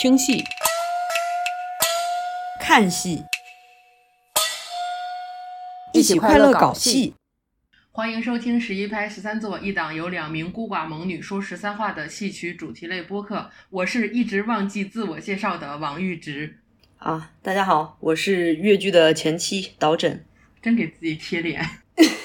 [0.00, 0.42] 听戏、
[2.58, 3.22] 看戏，
[5.92, 7.12] 一起快乐搞戏。
[7.92, 13.50] 欢迎收听十一拍十三座，一档由两名孤寡猛女说十三话的戏曲主题类播客。
[13.68, 16.56] 我是一直忘记自我介绍的王玉直，
[16.96, 20.24] 啊，大家好，我是越剧的前妻导枕。
[20.62, 21.62] 真给自己贴脸。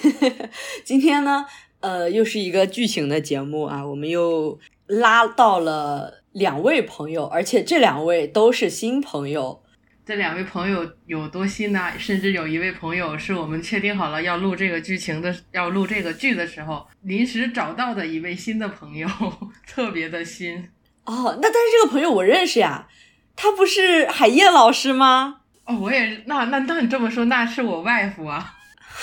[0.86, 1.46] 今天呢，
[1.82, 4.58] 呃，又是一个剧情的节目啊，我们又
[4.88, 9.64] 拉到了两位朋友，而且这两位都是新朋友。
[10.06, 11.94] 这两位朋友有多新呢？
[11.98, 19.08] 甚至有一位朋友是我们确定好了要录这个剧情的，要录这个剧的时候，临时找到的一位新的朋友，
[19.66, 20.70] 特别的新。
[21.06, 22.90] 哦，那但是这个朋友我认识呀，
[23.38, 25.38] 他不是海燕老师吗？
[25.64, 28.56] 哦，我也那那那你这么说，那是我外父啊。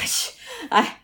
[0.69, 1.01] 哎，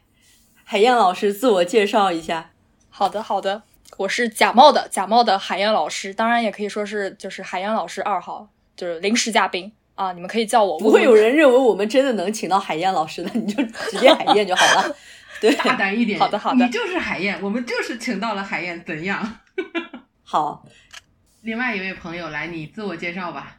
[0.62, 2.50] 海燕老师自我介绍一下。
[2.90, 3.62] 好的，好的，
[3.96, 10.78] 我是假冒的假冒的海燕老师，当然也可以说是就是海燕老师二号，就是临时嘉宾啊，你们可以叫我。
[10.78, 14.96] 不会有人认为我们真的能请到海燕老师的，你就直接海燕就好了。
[15.40, 16.18] 对，大胆一点。
[16.18, 16.64] 好的，好的。
[16.64, 19.38] 你就是海燕，我们就是请到了海燕，怎样？
[20.22, 20.64] 好。
[21.42, 23.56] 另外一位朋友来，你自我介绍吧。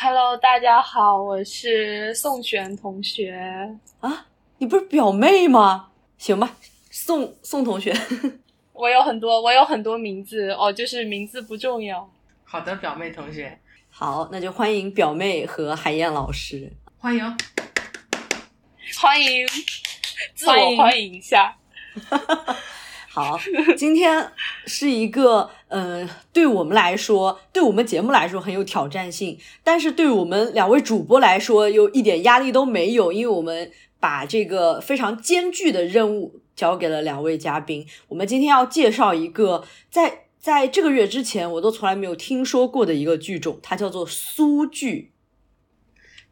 [0.00, 3.78] Hello，大家好，我是宋璇同学。
[4.00, 4.26] 啊，
[4.58, 5.90] 你不是表妹吗？
[6.18, 6.56] 行吧，
[6.90, 7.94] 宋宋同学。
[8.72, 12.10] 我有很多，我有很多名字哦，就是名字不重要。
[12.44, 13.58] 好的，表妹同学。
[13.90, 16.72] 好，那就欢迎表妹和海燕老师。
[16.98, 17.22] 欢迎，
[18.98, 19.46] 欢迎，
[20.34, 21.54] 自我欢迎一下。
[23.08, 23.38] 好，
[23.76, 24.32] 今天
[24.66, 33.70] 是一个呃，对我们来说，对我们节目来说很有挑战性，但是对我们两位主播来说，又一点压力都没有，因为我们
[34.00, 37.86] 把这个非常艰巨的任务交给了两位嘉宾。
[38.08, 45.12] 我们今天要介绍一个在在这个月之前我都从来没有听说过的一个剧种，它叫做苏剧。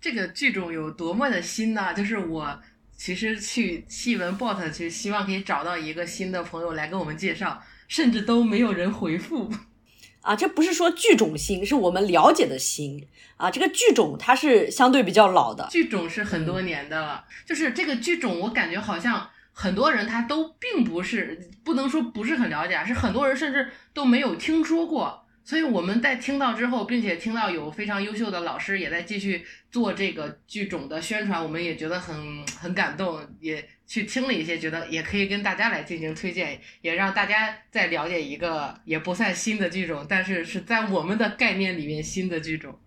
[0.01, 1.95] 这个剧种有多么的新呢？
[1.95, 2.61] 就是我。
[2.97, 9.51] 其实去戏文 bot，其实希望可以找到一个新的朋友来跟我们介绍，甚至都没有人回复。
[10.21, 13.07] 啊，这不是说剧种新，是我们了解的新
[13.39, 13.51] 啊。
[13.51, 17.25] 这个剧种它是相对比较老的，剧种是很多年的了。
[17.47, 25.27] 就是这个剧种，我感觉好像很多人他都并不是，不能说不是很了解，是很多人甚至都没有听说过。
[25.43, 42.79] 所以我们在听到之后，并且听到有非常优秀的老师也在继续做这个剧种的宣传，我们也觉得很很感动，也去听了一些，觉得也可以跟大家来进行推荐，也让大家再了解一个也不算新的剧种，但是是在我们的概念里面新的剧种。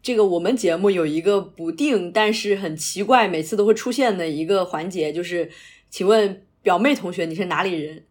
[0.00, 5.50] 这个我们节目有一个不定，但是很奇怪，每次都会出现的一个环节，就是
[5.90, 8.04] 请问表妹同学你是哪里人？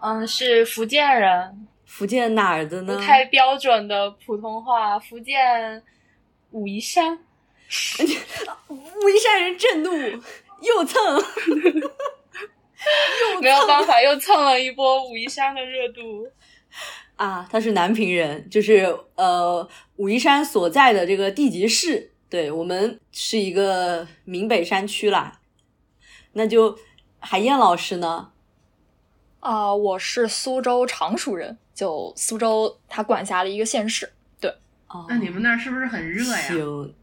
[0.00, 1.66] 嗯，是福建人。
[1.84, 2.94] 福建哪儿的呢？
[2.94, 4.98] 不太标准的普通话。
[4.98, 5.82] 福建
[6.50, 7.14] 武夷山，
[8.68, 9.90] 武夷山人震怒，
[10.62, 11.00] 又蹭，
[13.34, 16.26] 又没有办法，又蹭了一波武夷山的热度。
[17.16, 25.40] 啊，他是南平人，就是呃武夷山所在的这个地级市，对我们是一个闽北山区啦。
[26.32, 26.76] 那就
[27.24, 28.30] 海燕老师呢？
[29.40, 31.56] 啊、呃，我是苏州常熟人。
[31.74, 34.12] 就苏州，他管辖的一个县市。
[34.38, 34.54] 对，
[34.88, 36.36] 哦，那你们那儿是不是很热呀？
[36.36, 36.94] 行，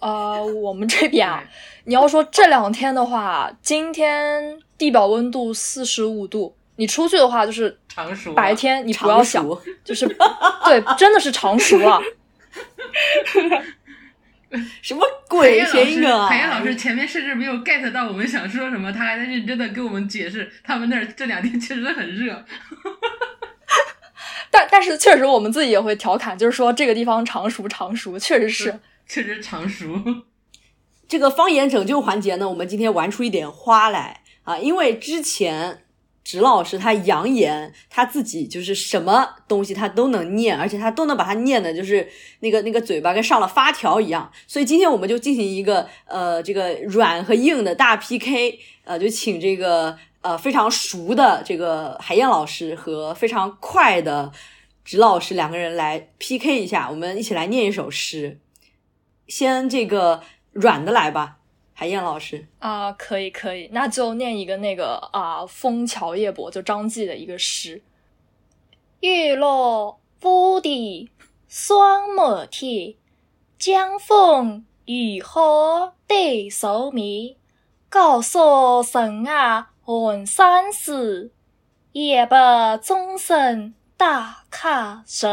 [0.00, 1.42] 呃，我们这边啊，
[1.82, 8.32] 你要说这两天的话，今天地表温度四十五度，你出去的话就是常熟。
[8.32, 9.44] 白天你不要想，
[9.82, 10.06] 就是
[10.64, 12.00] 对，真的是常熟啊。
[14.82, 16.26] 什么鬼谐音梗啊！
[16.26, 22.44] 海燕老师前面甚至没有 get 到我们想说什么，他还在认真的跟我们解释，他们那儿这两天确实很热。
[24.50, 29.86] 但但是确实我们自己也会调侃，就是说这个地方常熟常熟，确实是，确实常熟。
[31.08, 35.83] 这个方言拯救环节呢，我们今天玩出一点花来啊，因为之前
[36.24, 42.08] 直老师他扬言他自己就是什么东西他都能念，而且他都能把它念的，就是
[42.40, 44.32] 那个那个嘴巴跟上了发条一样。
[44.46, 49.96] 所以今天我们就进行一个呃这个软和硬的大 PK，呃，就请这个。
[50.24, 54.32] 呃，非常熟的这个海燕老师和非常快的
[54.82, 58.38] 直老师两个人来 PK 一下，我们一起来念一首诗。
[59.28, 60.22] 先这个
[60.52, 61.36] 软的来吧，
[61.74, 67.82] 海燕老师啊、呃，可以可以，那就念一个那个啊，呃《枫桥夜泊》就张继的一个诗：
[69.00, 71.10] 月落乌啼
[71.48, 72.94] 霜满天，
[73.58, 77.36] 江枫渔火对愁眠。
[77.88, 79.70] 高诉神啊！
[79.84, 81.30] 寒山寺，
[81.92, 85.28] 夜泊钟声打卡石。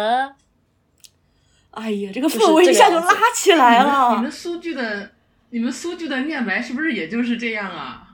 [1.71, 4.15] 哎呀，这个氛围一下就拉起来了。
[4.15, 5.09] 你们苏剧的，
[5.51, 8.07] 你们苏剧的念白是不是也就是这样啊？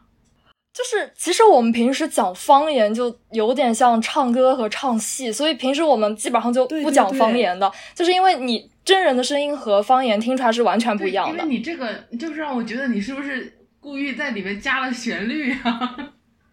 [0.73, 11.43] 就是其实我们平时讲方言就有点像唱歌和唱戏，所以平时我们基本上就不讲方言的，就是因为你真人的声音和方言听出来是完全不一样的。
[11.43, 15.95] 因为你这个就是让我觉得你是不是故意在里面加了旋律啊？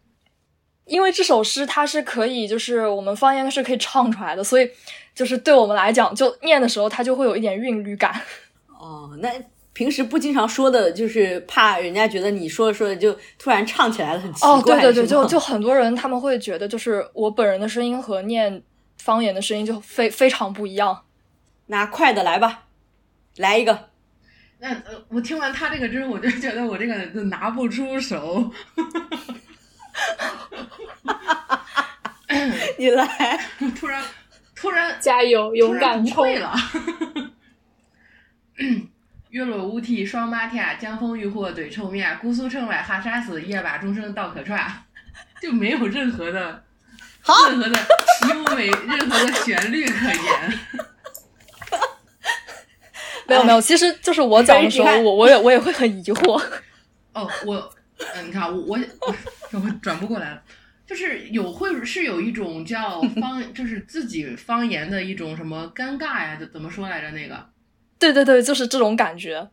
[0.87, 4.71] 因为这首诗它是可以，就是我们方言是可以唱出来的，所以
[5.15, 8.19] 就是对我们来讲，就念的时候它就会有一点韵律感。
[8.81, 9.31] 哦，那。
[9.75, 14.51] 平时不经常说的，就是怕人家觉得你说着说着就突然唱起来了，很奇怪。
[14.51, 18.63] 哦，对对对，就就很多人他们会觉得，就是我本人的声音和念
[18.99, 21.03] 方言的声音就非非常不一样。
[21.67, 22.65] 拿快的来吧，
[23.37, 23.91] 来一个。
[24.59, 26.95] 那呃，我听完他这个之后，我就觉得我这个
[27.25, 28.51] 拿不出手。
[32.79, 33.41] 你来，
[33.79, 34.03] 突然
[34.55, 36.55] 突然加油，勇敢冲了。
[39.35, 42.17] 月落乌啼霜马天，江枫渔火对愁眠。
[42.21, 43.43] 姑苏城外哈啥事？
[43.43, 44.65] 夜把钟声到客船。
[45.43, 46.65] 就没有任何的，
[47.49, 47.77] 任何的
[48.29, 50.59] 优美，任何的旋律可言。
[53.27, 56.41] 没有没有，其实就是我讲的时候，我我也我也会很疑惑。
[57.13, 57.75] 哦，我，
[58.15, 58.79] 嗯，你看我我
[59.51, 60.41] 我转不过来了，
[60.87, 66.37] 就是有会是有一种叫方，就是自己方言的一种什么尴尬呀？
[66.39, 67.11] 怎怎么说来着？
[67.11, 67.53] 那个。
[67.99, 69.49] 对对对，就是这种感觉。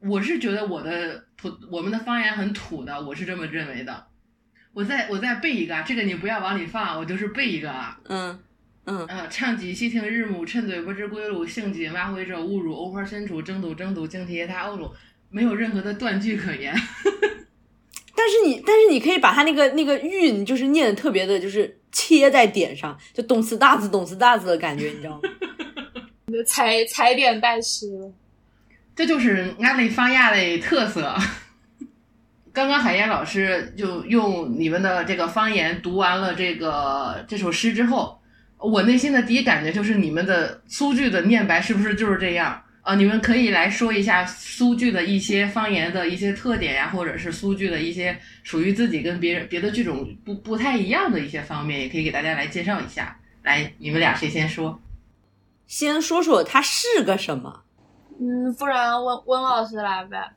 [0.00, 4.06] 我是觉得我的土，我们的方言很土的，我是这么认为的。
[4.72, 7.98] 我再我再背一个，这个你不要往里放，我就是背一个啊。
[8.08, 8.38] 嗯
[8.86, 14.90] 嗯嗯，唱几细听日暮，趁醉不知归路，兴鸡马回者误入，藕花深处争渡争渡，惊啼夜踏鸥鹭，
[15.30, 16.74] 没有任何的断句可言。
[18.16, 25.20] 但是你但是你可以把它那个那个韵，就是念的特别的，就是切在点上，就动词大字动词大字的感觉，你知道吗？
[26.44, 28.12] 踩踩点拜师，
[28.94, 31.16] 这就是安利方言的特色。
[32.52, 38.20] 刚刚海燕老师就用你们的这个方言读完了这个这首诗之后，
[38.58, 42.94] 我内心的第一感觉就是你们的苏剧的念白是不是就是这样啊？
[42.94, 53.16] 你们可以来说一下苏剧的一些方言的一些特点呀，或者是苏剧的一些属于自己跟别人别的剧种不不太一样的一些方面，也可以给大家来介绍一下。
[53.44, 54.78] 来，你们俩谁先说？
[55.72, 57.62] 先说说它是个什么？
[58.20, 60.30] 嗯，不然温温老师来呗。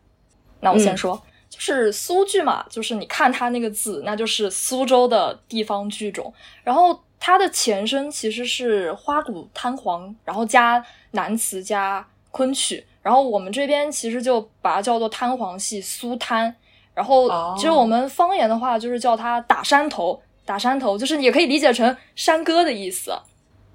[0.62, 6.34] 那我先说，就是苏剧嘛，就是你看它那个字，那就是苏州的地方剧种。
[6.64, 12.88] 然后它的前身其实是花鼓滩黄，然后加南词加昆曲。
[13.02, 16.56] 然后我们这边其实就把它叫做滩黄戏、苏滩。
[16.94, 17.28] 然后
[17.58, 23.12] 其实我们方言的话，就是叫它打山头，打山头，就是也可以理解成山歌的意思。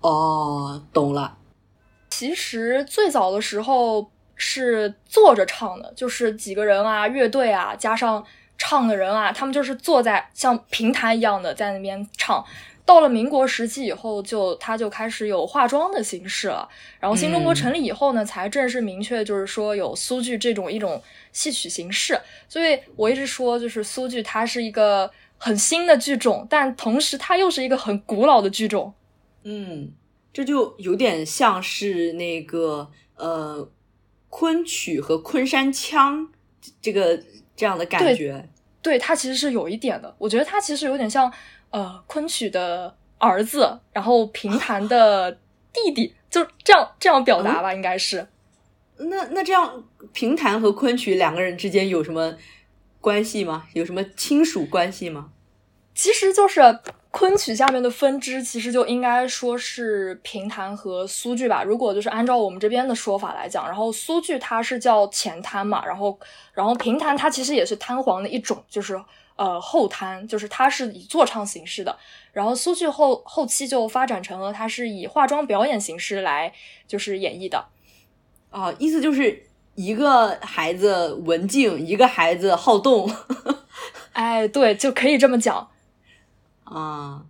[0.01, 1.37] 哦，懂了。
[2.11, 8.25] 其实最早的时候是坐着唱的，就是几个人啊，乐队啊，加上
[8.59, 12.45] 唱的人啊，他们就是坐在像平台一样的在那边唱。
[12.87, 16.69] 到了民国时期以后，就他就开始有化妆的形式了。
[16.99, 22.21] 然后新中国成立以后呢，才正式明确就是说有苏剧这种一种戏曲形式。
[22.49, 25.09] 所以我一直说，就是苏剧它是一个
[25.39, 28.93] 很新的剧种，但同时它又是一个很古老的剧种。
[29.45, 29.93] 嗯。
[30.33, 33.69] 这就有点像是那个呃，
[34.29, 36.31] 昆曲和昆山腔
[36.81, 37.21] 这个
[37.57, 38.49] 这样的感觉。
[38.81, 40.15] 对，它其实是有一点的。
[40.19, 41.33] 我觉得它其实有点像
[41.71, 45.33] 呃，昆曲的儿子，然后评弹的
[45.73, 48.29] 弟弟，就这样这样表达吧，应该是。
[48.97, 52.37] 那那这样评弹和昆曲两个人之间有什么
[53.01, 53.67] 关系吗？
[53.75, 55.31] 有什么亲属关系吗？
[55.95, 56.79] 其实就是。
[57.13, 61.65] 昆曲下面的分支其实就应该说是评弹和苏剧吧。
[61.65, 66.17] 如果就是按照我们这边的说法来讲，然后苏剧它是叫前滩嘛，然后
[66.53, 69.01] 然后评弹它其实也是滩簧的一种，就是
[69.35, 71.97] 呃后滩，就是它是以坐唱形式的。
[72.33, 76.53] 然后苏剧后后期就发展成了它是以化妆表演形式来
[76.87, 77.67] 就是演绎的。
[78.51, 83.11] 啊，意思就是一个孩子文静，一个孩子好动。
[84.13, 85.70] 哎，对，就可以这么讲。
[86.71, 87.27] 啊，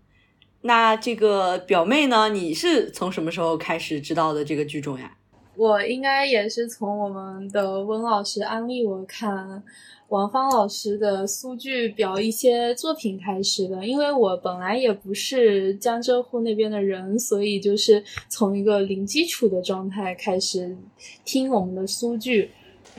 [0.60, 2.28] 那这个表妹呢？
[2.28, 5.16] 你是从什么时候开始知道的这个剧种呀？
[5.56, 9.62] 我应该也是从我们的温老师安利我看
[10.08, 13.86] 王芳老师的苏剧表一些作品开始的。
[13.86, 20.76] 因为我本来也不是江浙沪那边的人，所以就是从一个零基础的状态开始
[21.24, 22.50] 听我们的苏剧。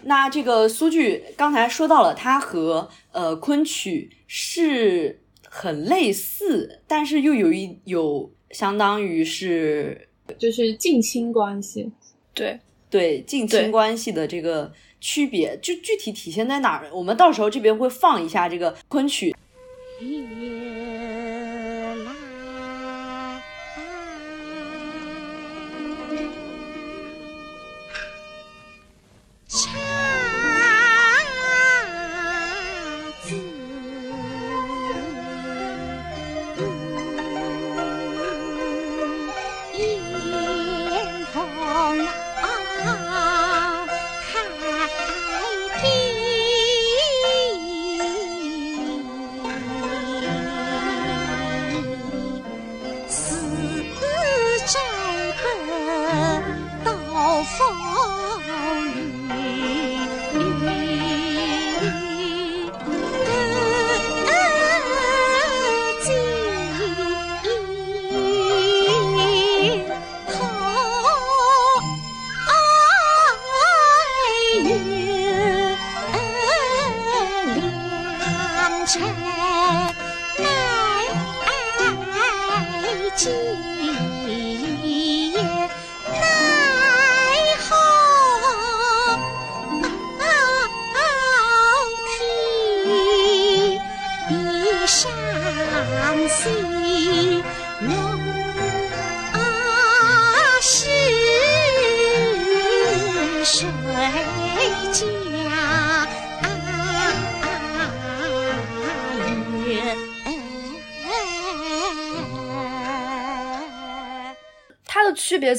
[0.03, 5.20] 那这个苏剧刚才说到了，它和呃昆曲是。
[5.53, 11.91] 很类似，但是又有一有相当于是就是近亲关系。
[12.33, 12.57] 对
[12.89, 16.89] 对近亲关系的这个区别，就具体体现在哪儿？
[16.93, 19.35] 我们到时候这边会放一下这个昆曲。
[19.99, 20.40] 区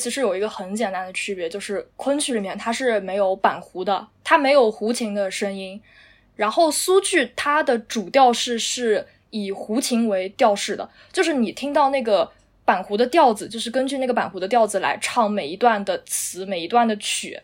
[0.03, 5.81] 其实有一个很简单的区别，就是昆曲里面它是没有板胡的，它没有胡琴的声音。
[6.35, 12.29] 然后苏剧它的主调式是以胡琴为调式的，就是你听到那个
[12.65, 17.39] 板胡的调子，就是根据那个板胡的调子来唱每一段的词，每一段的曲。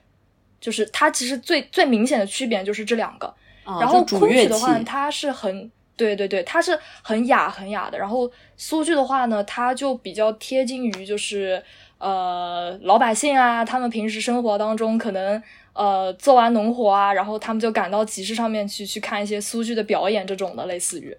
[0.60, 3.32] 就是它其实最最明显的区别就是这两个。
[3.64, 7.96] 然后昆曲的话，它是很对对对，它是很雅很雅的。
[7.96, 11.62] 然后苏剧的话呢，它就比较贴近于就是。
[11.98, 21.16] 呃，老百姓啊，他们平时生活当中可能呃做完农活啊，然后他们就赶到集市上面去去看一些苏剧的表演，这种的类似于。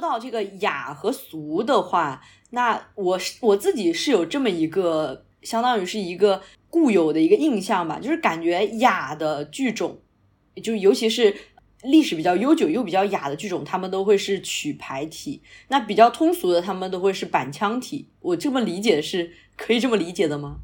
[0.00, 9.98] 到这个雅和俗的话，那我我自己是有这么一个，相当于是一个固有的一个印象吧，就是感觉雅的剧种，
[10.62, 11.34] 就尤其是
[11.82, 18.08] 历史比较悠久又比较雅的剧种，他们都会是曲牌体；那比较通俗的，他们都会是板腔体。
[18.20, 20.56] 我这么理解是可以这么理解的吗？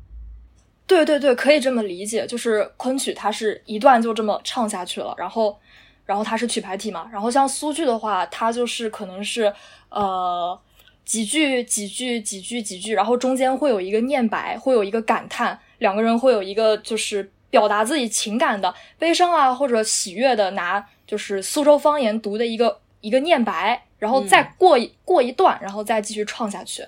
[0.87, 5.59] 对对对，可以这么理解，就是昆曲它是一段就这么唱下去了，然后。
[6.06, 9.52] 然后它是曲牌体嘛，然后像苏剧的话，它就是可能是
[9.88, 10.56] 呃
[11.04, 26.86] 几句几句几句几句，然后中间会有一个念白，会有一个感叹，两个人会有一个就是表达自己情感的悲伤啊或者喜悦的，拿就是苏州方言读的一个一个念白，然后再过一过一段，然后再继续唱下去。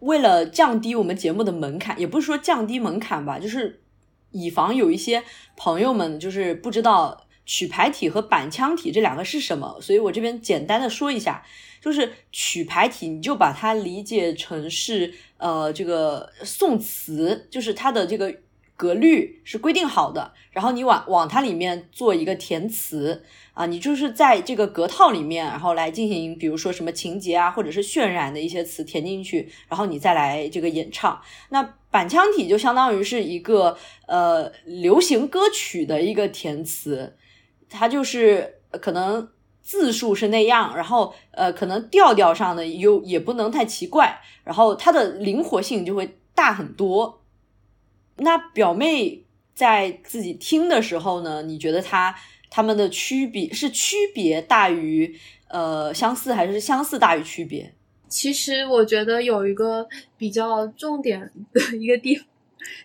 [0.00, 3.80] 为了降低我们节目的门槛，也不是说降低门槛吧，就是
[4.32, 5.22] 以防有一些
[5.56, 7.23] 朋友们就是不知道。
[7.46, 9.78] 曲牌体和板腔体这两个是什么？
[9.80, 11.44] 所以我这边简单的说一下，
[11.80, 18.34] 就是曲牌体，你就把它理解成是呃这个宋词，就是它的这个
[18.76, 23.22] 格律是规定好的，然后你往往它里面做一个填词
[23.52, 31.20] 啊，你就是在这个格套里面，然后来进行，比如说什么情节啊，或者是渲染的一些词填进去，然后你再来这个演唱。
[31.50, 33.76] 那板腔体就相当于是一个
[34.08, 37.16] 呃流行歌曲的一个填词。
[37.74, 39.28] 它就是可能
[39.60, 47.22] 字数是那样，然后呃，可能调调上的又也不能太奇怪，然后它的灵活性就会大很多。
[48.16, 52.14] 那表妹在自己听的时候呢，你觉得她
[52.48, 57.74] 他们的区别是区别大于呃相似，还是相似大于区别？
[58.08, 62.26] 其实我觉得有一个比较重点的一个地方。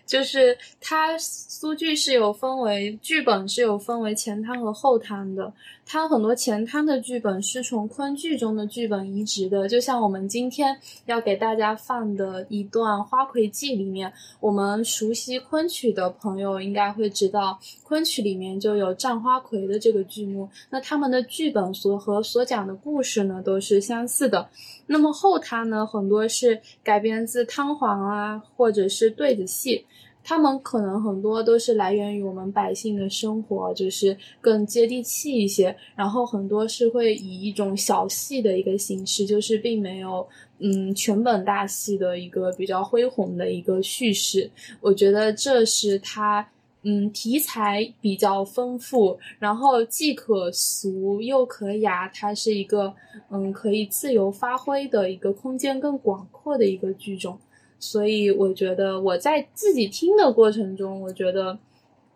[0.06, 5.52] 就是它苏剧是有分为剧本是有分为前滩和后滩的，
[5.92, 24.48] 它很多前滩的剧本是从昆剧中的剧本移植的，就像我们今天要给大家放的一段《花魁记》里面，我们熟悉昆曲的朋友应该会知道，昆曲里面就有战花魁的这个剧目，那他们的剧本所和所讲的故事呢都是相似的。
[24.86, 29.84] 那么后滩呢，很多是改编自汤黄啊，或者是对子戏，
[30.30, 35.76] 他们可能很多都是来源于我们百姓的生活，就是更接地气一些。
[35.96, 40.24] 然后很多是会以一种小戏的一个形式，就是并没有
[40.60, 44.48] 嗯全本大戏的一个比较恢宏的一个叙事。
[44.80, 46.48] 我觉得这是它。
[46.82, 52.94] 嗯，题材比较丰富，然后既可俗又可雅，它是一个
[53.30, 57.38] 嗯可以自由发挥的一个空间更广阔的一个剧种，
[57.80, 61.58] 所以我觉得我在自己听的过程中，我觉得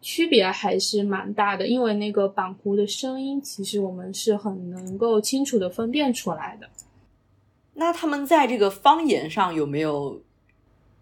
[0.00, 6.68] 区别还是蛮大的，因为那个板胡的声音，其实我们是很能够清楚的分辨出来的。
[7.72, 10.22] 那他们在这个方言上有没有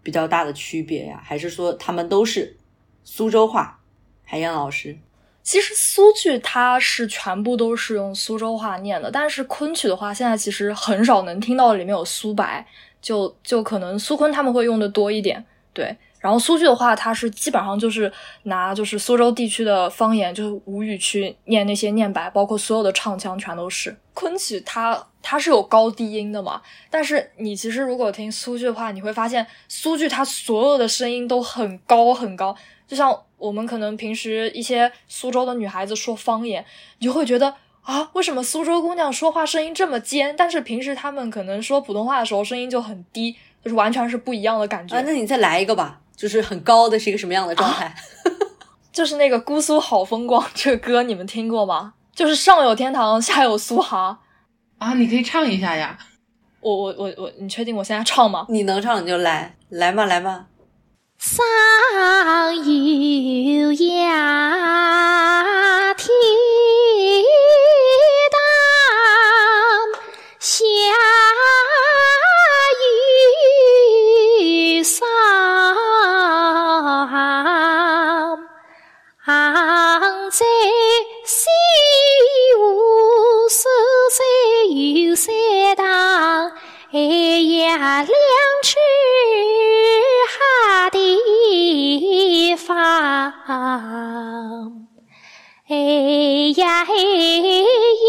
[0.02, 1.20] 比较大的区别呀？
[1.22, 2.56] 还是说他们都是？
[3.04, 3.80] 苏州话，
[4.22, 4.96] 海燕老师，
[5.42, 12.64] 其实苏剧它是全部都是用苏州话念的，但是昆曲的话，现在其实很少能听到里面有苏白，
[13.02, 15.44] 就就可能苏昆他们会用的多一点，
[15.74, 15.94] 对。
[16.20, 18.10] 然后苏剧的话，它是基本上就是
[18.44, 23.96] 拿就是苏州地区的方言，就是吴语去念那些念白，包括所有的唱腔全都是。
[24.14, 32.56] 昆曲它它是有高低音的嘛，但是你其实如果听苏剧的话，你会发现苏剧它所有的声音都很高很高。
[32.86, 36.64] 就像我们可能平时一些苏州的女孩子说方言，
[37.00, 37.52] 你就会觉得
[37.82, 40.34] 啊，为什么苏州姑娘说话声音这么尖？
[40.36, 44.96] 但是平时她们可能说普通话的时候声音就很低，就是完全是不一样的感觉。
[44.96, 47.94] 啊，那你再来一个吧，就是很高的是一个什么样的状态？
[48.92, 51.94] 就是那个《姑苏好风光》这个歌，你们听过吗？
[52.14, 54.18] 就是上有天堂，下有苏杭
[54.78, 55.98] 啊，你可以唱一下呀。
[56.60, 58.46] 我我我我，你确定我现在唱吗？
[58.48, 60.46] 你能唱你就来，来嘛来嘛。
[61.24, 61.38] 上
[62.56, 66.10] 有崖天
[68.32, 68.34] 堂，
[70.40, 70.64] 下
[74.74, 75.06] 有山，
[80.28, 80.44] 在
[81.24, 81.46] 西
[82.58, 82.60] 湖
[83.48, 83.62] 山
[84.10, 84.18] 上
[84.74, 85.32] 有山
[85.76, 86.50] 堂，
[86.90, 86.98] 哎
[87.62, 88.10] 呀，两
[92.54, 92.56] 哎
[96.54, 96.92] 呀哎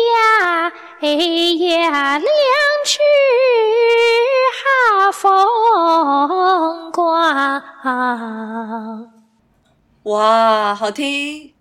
[0.10, 2.28] 呀哎呀，两
[2.84, 3.00] 只
[4.60, 7.32] 好风光。
[10.04, 11.54] 哇，好听！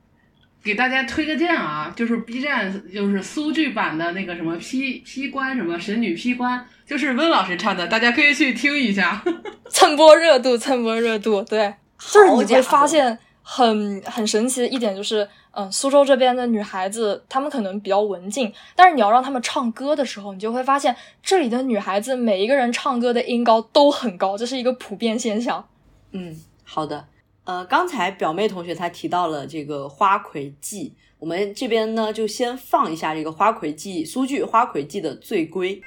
[0.64, 9.23] 给大家推个荐啊，就是 B 站就是苏剧版的那个什么披披官什么神女披官，就是温老师唱的，大家可以去听一下，
[9.71, 11.77] 蹭波热度，蹭波热度，对。
[12.10, 25.68] 就是你会发现很很神奇的一点就是，嗯，苏州这边的女孩子她们可能比较文静，但是你要让她们唱歌的时候，你就会发现这里的女孩子每一个人唱歌的音高都很高，这是一个普遍现象。
[26.12, 27.06] 嗯，好的。
[27.44, 35.82] 呃，刚才表妹同学她提到了这个《花魁记》，我们这边呢就先放一下这个《花魁记》苏剧《花魁记》的醉归。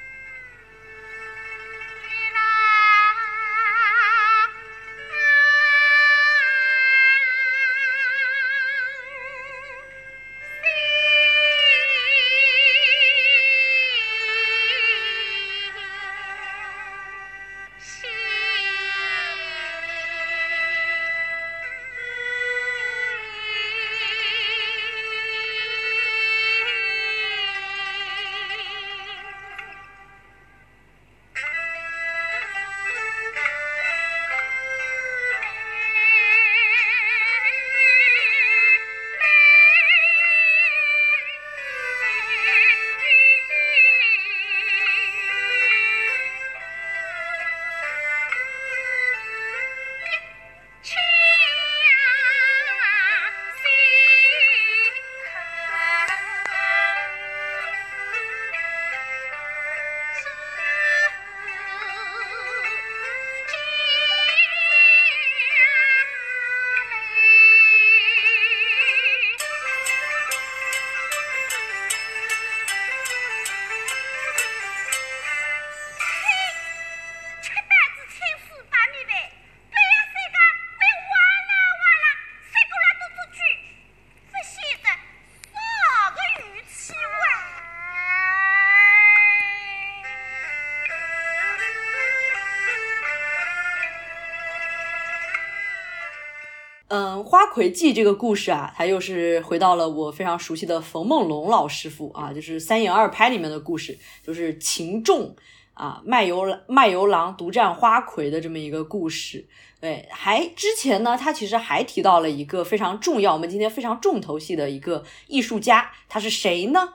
[97.22, 105.34] 《花魁记》这个故事啊，它又是回到了我非常熟悉的冯梦龙老师傅啊，就是《三言二拍》里面的故事，就是秦仲
[105.74, 109.46] 啊卖油卖油郎独占花魁的这么一个故事。
[109.80, 116.94] 对，还之前呢，他其实还提到了一个非常重要，我们今天非常重头戏的一个艺术家，他是谁呢？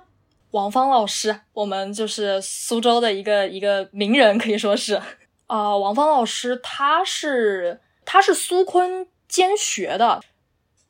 [0.52, 5.02] 王芳老师，我们就是苏州的一个一个名人，可以说是
[5.48, 5.78] 啊。
[5.78, 10.22] 王芳老师，他是他是苏昆兼学的，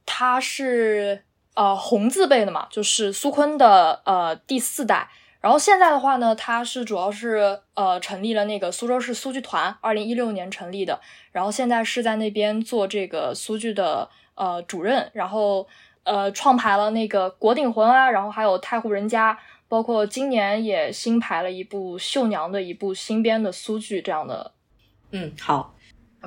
[0.04, 1.24] 他是
[1.54, 5.10] 呃红字辈的嘛，就是苏昆的呃第四代。
[5.40, 11.00] 然后现在的话呢，他是主要是呃成立了那个苏州市苏剧团，二零一六年成立的。
[11.32, 15.68] 然后现在是在那边做这个苏剧的呃主任，然后
[16.04, 19.34] 呃创排了那个《国鼎魂》啊，然后还有《太湖人家》，
[19.68, 24.52] 包括今年也新排了一部《绣娘》的一部新编的苏剧这样的。
[25.12, 25.76] 嗯，好。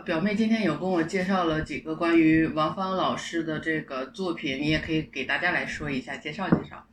[0.03, 6.85] 表妹今天有跟我介绍了几个关于王芳老师的这个作品，你也可以给大家来说一下，介绍介绍。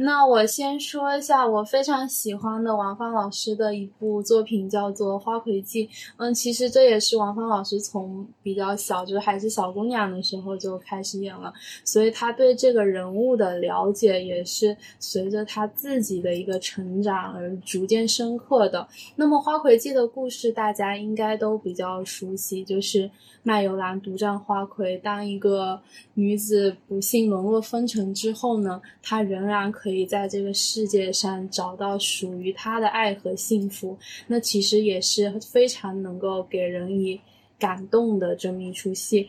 [0.00, 5.88] 那我先说一下我非常喜欢的王芳老师的一部作品，叫做《花魁记》。
[6.18, 11.52] 嗯，其实这也是王芳老师从比较小，就是还是小姑娘的时候就开始演了，
[11.84, 18.86] 所以她对这个人物的了解也是随着她自己的一个成长而逐渐深刻的。
[19.16, 23.10] 那么《花魁记》的故事大家应该都比较熟悉，就是
[23.42, 25.80] 卖油郎独占花魁，当一个
[26.14, 29.87] 女子不幸沦落风尘之后呢，她仍然可。
[29.88, 33.96] 可以在这个世界上找到属于他的爱和幸福，
[34.26, 37.18] 那其实也是非常能够给人以
[37.58, 39.26] 感动的这么一出戏。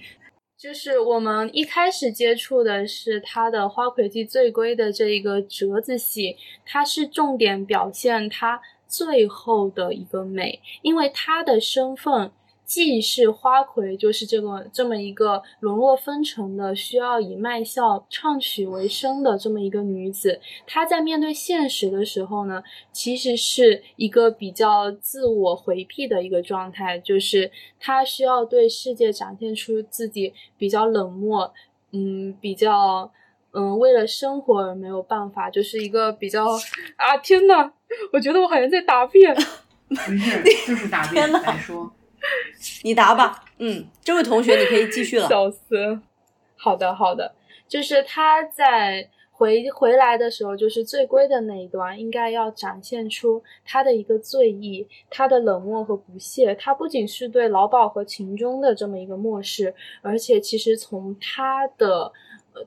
[0.58, 12.30] 就是我们一开始接触的是他的《花魁记醉归》的这一个折子戏，它是重点表现他最后的一个美，因为他的身份。
[12.70, 20.40] 既是花魁，就是这个这么一个沦落风尘的，需要以卖笑唱曲为生的这么一个女子。
[20.68, 31.52] 她在面对现实的时候呢，其实是一个比较自我回避的一个状态，就是她需要对世界展现出自己比较冷漠，
[31.92, 33.12] 嗯，比较
[33.52, 36.46] 嗯，为了生活而没有办法，就是一个比较
[36.98, 37.72] 啊，天呐，
[38.14, 39.36] 我觉得我好像在答辩，
[39.88, 41.92] 没事，就是答辩来说。
[42.84, 45.28] 你答吧，嗯，这位同学你可以继续了。
[45.30, 46.00] 笑死，
[46.56, 47.34] 好的好的，
[47.68, 56.54] 就是他在回回来的时候，就是醉归的那一段，应该要展现出他的一个醉意，他的冷漠和不屑。
[56.56, 62.12] 他不仅是对老鸨和秦钟的这么一个漠视，而且其实从他的。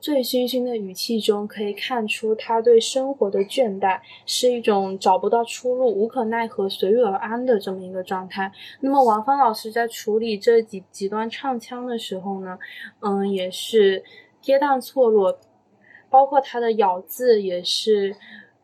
[0.01, 8.51] 醉醺醺的语气中，可以看出他对生活的倦怠，是一种找不到出路、无可奈何、随遇而安的这么一个状态。
[8.81, 12.57] 那么，王芳老师在处理这几几段唱腔的时候呢，
[13.01, 14.03] 嗯，也是
[14.41, 15.37] 跌宕错落，
[16.09, 18.15] 包括他的咬字也是。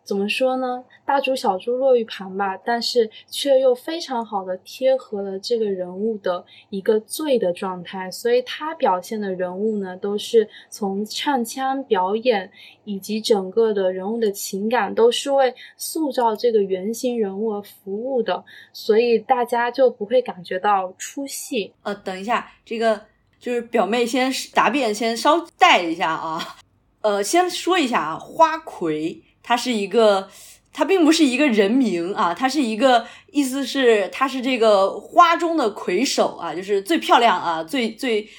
[0.10, 0.84] 怎么说呢？
[1.06, 12.52] 大珠小珠落玉盘吧，但是却又非常好的贴合了这个人物的一个醉的状态，所以他表现的人物呢，都是从唱腔表演
[12.86, 18.44] 以及整个的人物的情感，都是为塑造这个原型人物而服务的，
[18.74, 21.72] 所以大家就不会感觉到出戏。
[21.84, 23.00] 呃，等一下，这个
[23.40, 26.58] 就是表妹先答辩，先稍带一下啊。
[27.02, 29.22] 呃，先说一下啊，花魁。
[29.42, 30.30] 他是一个，
[30.72, 38.30] 他并不是一个人名啊，他是一个意思是他是这个花中的魁首啊，就是最漂亮啊，最最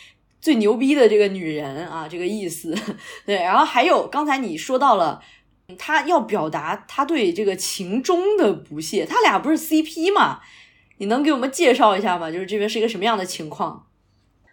[0.41, 2.75] 最牛逼的这个女人啊，这个意思。
[3.27, 5.21] 对，然后还有刚才你说到了，
[5.77, 10.41] 他要表达他对这个秦钟的不屑，他俩不是 CP 吗？
[10.99, 12.31] 你能给我们介绍一下吗？
[12.31, 13.87] 就是这边是一个什么样的情况？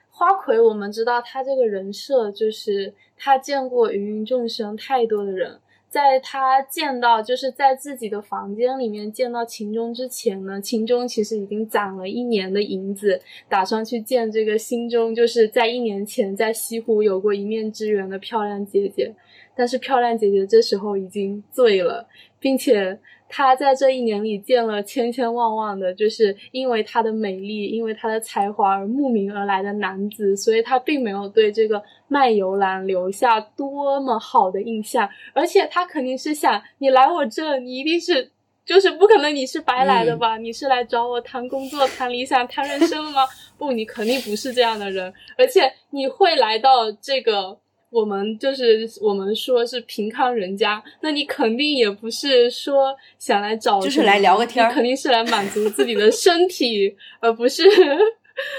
[0.10, 5.60] 花魁，我们知道他这个人设就是他见过芸芸众生太多的人。
[5.89, 19.13] 在他见到，就是在自己的房间里面见到秦钟之前呢，秦钟其实已经攒了一年的银子，打算去见这个心中就是在一年前在西湖有过一面之缘的漂亮姐姐，
[19.56, 22.08] 但是漂亮姐姐这时候已经醉了，
[22.39, 23.00] 并且。
[23.30, 35.10] 她在这一年里见了千千万万的，就是因为她的美丽，因为她的才华而慕名而来的男子，所以她并没有对这个卖油郎留下多么好的印象。
[35.34, 38.32] 而且他肯定是想，你来我这，你一定是，
[38.65, 40.38] 就是不可能你是白来的吧？
[40.38, 43.22] 你是来找我谈工作、谈理想、谈人生吗？
[43.58, 45.13] 不，你肯定不是这样的人。
[45.38, 47.58] 而且你会来到这个。
[47.89, 57.63] 我们就是我们说是平康人家，那你肯定也不是说想来找，就是来聊个天，肯定是来满足自己的身体， 而不是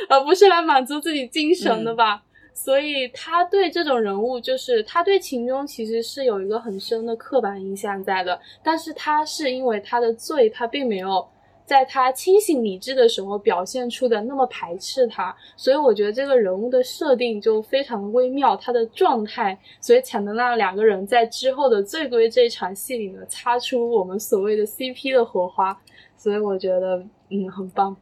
[0.08, 2.22] 而不是来满足自己精神的吧。
[2.60, 11.26] 所以他对这种人物，就是他对秦钟其实是有一个很深的刻板印象在的，但是他是因为他的罪，他并没有
[11.64, 25.80] 在他清醒理智的时候表现出的那么排斥他，所以我觉得这个人物的设定就非常的微妙，他的状态，所以才能让两个人在之后的醉归这一场戏里呢擦出我们所谓的 CP 的火花，
[26.16, 27.96] 所以我觉得嗯很棒。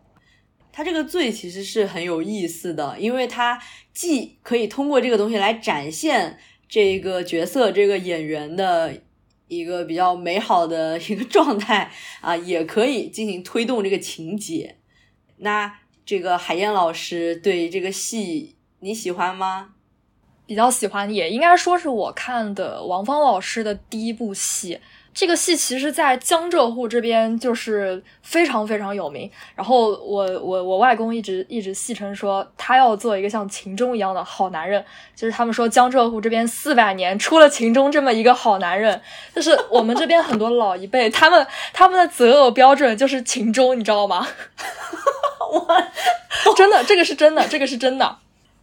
[0.77, 3.59] 他这个罪其实是很有意思的，因为他
[3.95, 8.93] 既可以通过这个东西来展现这个角色、这个演员的
[9.49, 14.77] 一个比较美好的一个状态啊，也可以进行推动这个情节。
[15.39, 19.71] 那这个海燕老师对这个戏你喜欢吗？
[20.45, 24.79] 比较喜欢，也应该说是我看的王芳老师的第一部戏。
[25.17, 29.31] 这个戏其实，在江浙沪这边就是非常非常有名。
[29.55, 34.85] 然后我我我外公一直一直戏称说，他要做一个像秦钟一样的好男人。
[35.15, 39.01] 就是他们说江浙沪这边四百年出了秦钟这么一个好男人，
[39.35, 44.29] 就是我们这边很多老一辈，他们他们的择偶标准就是秦钟，你知道吗？
[46.47, 48.19] 我真的，这个是真的，这个是真的。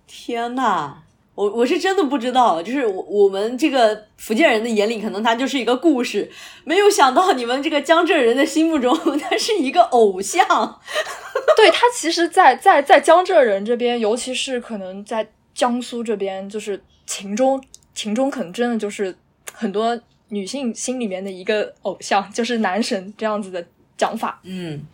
[0.06, 0.98] 天呐！
[1.36, 6.30] 我我是真的不知道，就是我我们这个福建人的眼里，可能他就是一个故事，
[6.63, 10.46] 没有想到你们这个江浙人的心目中， 他是一个偶像。
[11.58, 17.63] 对他，其实，在在在江浙人这边，尤其是可能在江苏这边，就是秦钟，
[17.96, 19.15] 秦钟可能真的就是
[19.54, 23.65] 很多女性心里面的一个偶像，就是男神这样子的
[23.98, 24.39] 讲法。
[24.43, 24.86] 嗯。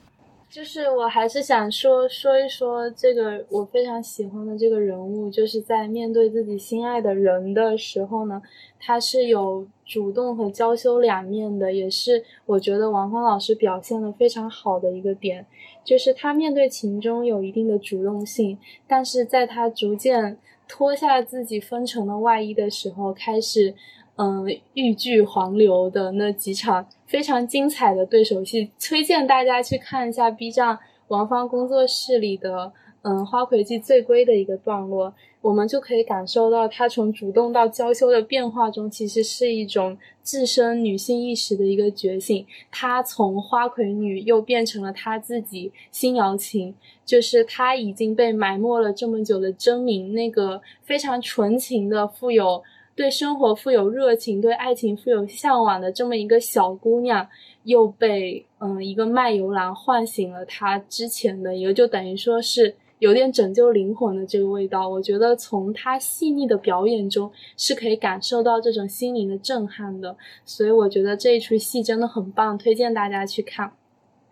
[0.50, 8.42] 就是我还是想说说一说这个我非常喜欢的这个人物，就是在面对自己心爱的人的时候呢，
[8.80, 15.46] 他是有主动和娇羞两面的，也是我觉得王芳老师表现的非常好的一个点，
[15.84, 18.58] 就是他面对秦钟有一定的主动性，
[18.88, 23.76] 但是在他逐渐脱下自己封尘的外衣的时候，开始。
[24.22, 30.78] 嗯，豫剧黄流的那几场非常精彩的对手戏，推荐大家去看一下 B 站
[31.08, 42.46] 王芳工作室里的嗯《花魁记醉归》的一个段落，我们就可以感受到她从主动到娇羞的变化中，其实是一种自身女性意识的一个觉醒。
[42.70, 52.62] 她从花魁女又变成了她自己新瑶琴，就是她已经被埋没了这么久的真名，那个非常纯情的富有。
[53.00, 57.26] 对生活富有热情，对爱情富有向往的这么一个小姑娘，
[57.64, 64.90] 又被嗯一个卖油郎唤醒了她之前的一个，就等于说是有点拯救灵魂的这个味道。
[64.90, 73.72] 我觉得从她细腻的表演中是可以感受到这种心灵的震撼的，所以我觉得这一出戏真的很棒，推荐大家去看。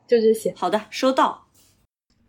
[0.06, 0.54] 就这些。
[0.58, 1.46] 好的，收到。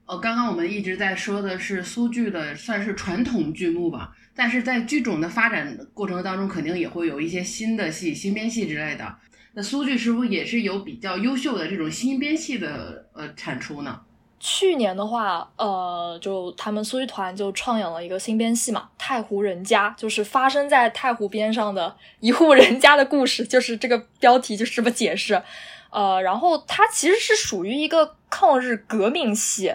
[0.07, 4.13] 哦，刚刚我们一直在说的是苏剧的，算是传统剧目吧。
[4.39, 9.17] 但是在剧种的发展过程当中，肯定也会有一些新的戏、新编戏之类的。
[9.55, 14.01] 那苏剧是否也是有比较优秀的这种新编戏的呃产出呢？
[14.39, 25.43] 去年的话，呃，就他们苏剧团就创演了一个新编戏嘛，《太湖人家》，就是发生在太湖边上的一户人家的故事，就是这个标题就是这么解释。
[25.91, 29.75] 呃，然后它其实是属于一个抗日革命戏。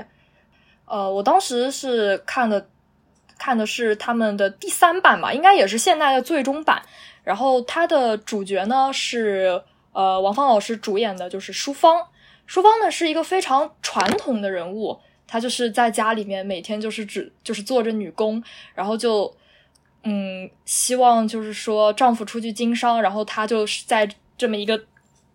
[0.86, 2.69] 呃，我当时是看的。
[3.38, 6.82] 看的是他们的第三版吧，应该也是现在的最终版。
[7.24, 9.62] 然后他的主角呢是
[9.93, 12.06] 呃王芳老师主演的，就是淑芳。
[12.46, 18.43] 淑芳呢是一个非常传统的人物，她就是在家里面每天就是只就是做着女工，
[18.76, 19.34] 然后就
[20.04, 24.80] 嗯希望就是说丈夫出去经商，然后她就是在这么一个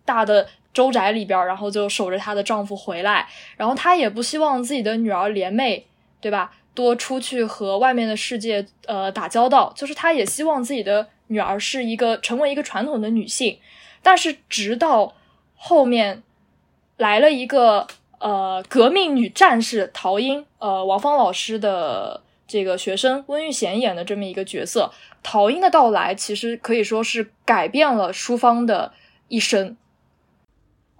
[0.05, 3.27] 大的周宅里边，然后就守着她的丈夫回来。
[3.57, 5.87] 然后她也不希望自己的女儿莲妹，
[6.21, 6.51] 对吧？
[6.79, 13.59] 多出去和外面的世界呃打交道，就是他也希望自己的女儿是一个成为一个传统的女性，
[14.01, 15.13] 但是直到
[15.57, 16.23] 后面
[16.95, 17.85] 来了一个
[18.19, 24.89] 呃革命女战士陶英，呃王芳老师的这个学生温玉贤演的这么一个角色，
[25.21, 28.93] 陶英的到来其实可以说是改变了淑芳的
[29.27, 29.75] 一生。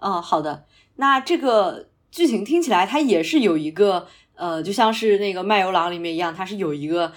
[0.01, 0.65] 嗯，好的，
[0.97, 4.07] 那这个剧情听起来它也是有一个。
[4.39, 7.11] 呃，就像是那个卖油郎里面一样，它是有一个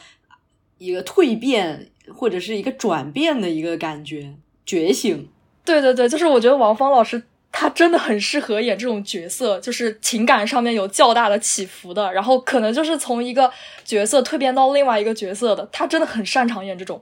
[0.79, 4.35] 一个蜕变或者是一个转变的一个感觉，
[4.67, 5.29] 觉醒。
[5.65, 13.49] 对对对，就是我觉得王芳老师她真的很适合演这种角色，就是情感上面有较大的起伏的，然后可能就是从一个
[13.85, 17.01] 角色蜕变到另外一个角色的，她真的很擅长演这种。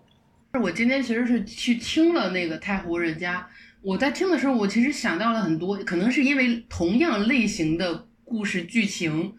[0.63, 3.49] 我今天其实是去听了那个太湖人家，
[3.81, 9.33] 我在听的时候，我其实想到了很多，可能是因为同样类型的故事剧情。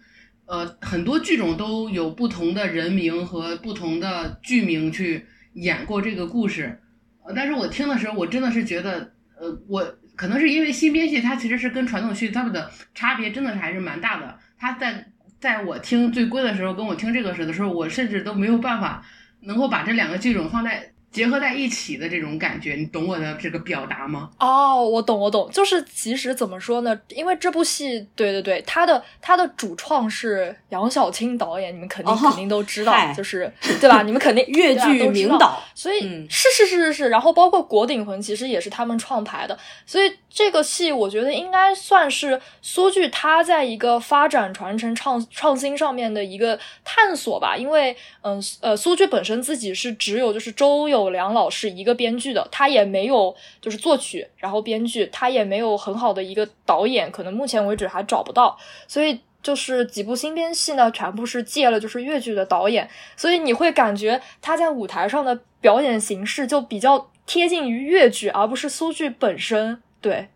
[0.52, 6.78] 呃，很多剧种都有不同的人名和不同的剧名去演过这个故事，
[7.26, 9.82] 呃，但是我听的时候，我真的是觉得，呃，我
[10.18, 14.38] 可能是因为新编戏它其实是跟传统戏他们的差别真的是还是蛮大的。
[14.58, 15.08] 它在
[15.40, 19.06] 在我听最归的时候，跟我听这个时的时候，我甚至都没有办法
[19.44, 20.91] 能够把这两个剧种放在。
[21.12, 24.30] 结合在一起的这种感觉，你懂我的这个表达吗？
[24.40, 25.50] 哦，我懂，我懂。
[25.52, 26.98] 就是其实怎么说呢？
[27.10, 34.04] 因为这部戏，对对对，它的它的主创是杨晓青导演，你们肯定肯定都知道，就是对吧？
[34.04, 37.10] 你们肯定 越剧名导，所以是是是是是。
[37.10, 47.58] 然后包括《国鼎魂》，其实也是他们创排的，所以这个戏我觉得应该算是苏剧它在一个发展、传承、创创新上面的一个探索吧。
[47.58, 51.01] 因为嗯呃，苏剧本身自己是只有就是周有。
[51.10, 58.58] 梁老是一个编剧的，他也没有就是作曲，然后编剧，他也没有很好的一个导演，可能目前为止还找不到。
[58.88, 62.88] 所以就是几部新编戏呢，全部是借了就是粤剧的导演，
[63.18, 69.82] 所以你会感觉他在舞台上的表演形式就比较贴近于粤剧，而不是苏剧本身。
[70.00, 70.28] 对，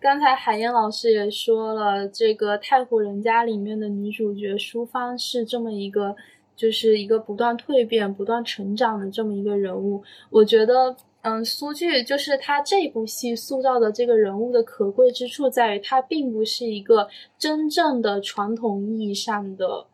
[0.00, 6.16] 刚才海燕老师也说了，这个《太湖人家》里面的女主角淑芳是这么一个。
[6.56, 10.02] 就是一个不断蜕变、不断成长的这么一个人物。
[10.30, 19.86] 我觉得，嗯，苏剧就是他这部戏塑造的这个人物的可贵之处在于，他并不是一个真正的传统意义上的，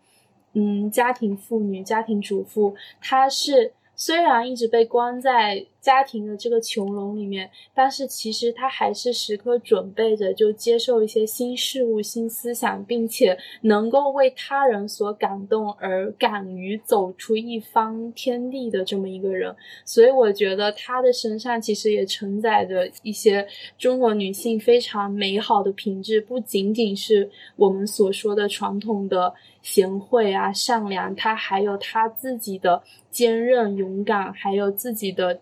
[0.55, 3.73] 嗯，家庭妇女、家庭主妇，他是。
[3.97, 19.55] 虽然一直被关在家庭的这个囚笼里面，但是其实他还是时刻准备着就接受一些新事物、新思想，并且能够为他人所感动而敢于走出一方天地的这么一个人。
[19.85, 23.47] 所以我觉得他的身上其实也承载着一些
[23.79, 29.33] 中国女性非常美好的品质，不仅仅是我们所说的传统的。
[29.63, 35.39] 贤惠啊，善良，他还有他自己的坚韧、勇敢，还有自己的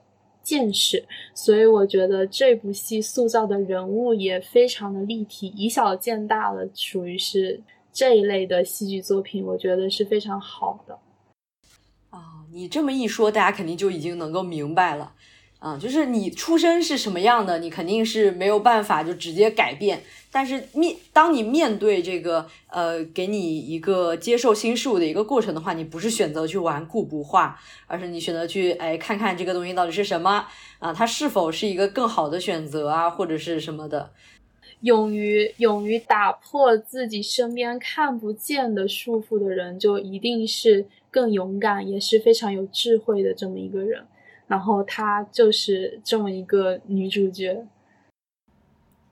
[0.48, 7.60] 见识，所以我觉得这部戏塑造的人物也非常的立体，以小见大了，属于是
[7.92, 10.98] 这一类的戏剧作品，我觉得是非常好的。
[12.08, 15.12] 啊，你这么一说，大家肯定就已经能够明白了。
[15.58, 20.00] 啊，就是你出身是什么样的，你肯定是没有办法就直接改变。
[20.30, 30.46] 但是面，当你面对这个呃，给你一个接受新事物的一个过程的话，你不是选择去顽固不化，而是你选择去哎看看这个东西到底是什么
[30.78, 34.10] 啊，它是否是一个更好的选择啊，或者是什么的。
[34.82, 44.06] 勇于勇于打破自己身边看不见的束缚的人，就一定是更勇敢，也是非常有智慧的这么一个人。
[44.48, 47.64] 然后她就是这么一个女主角，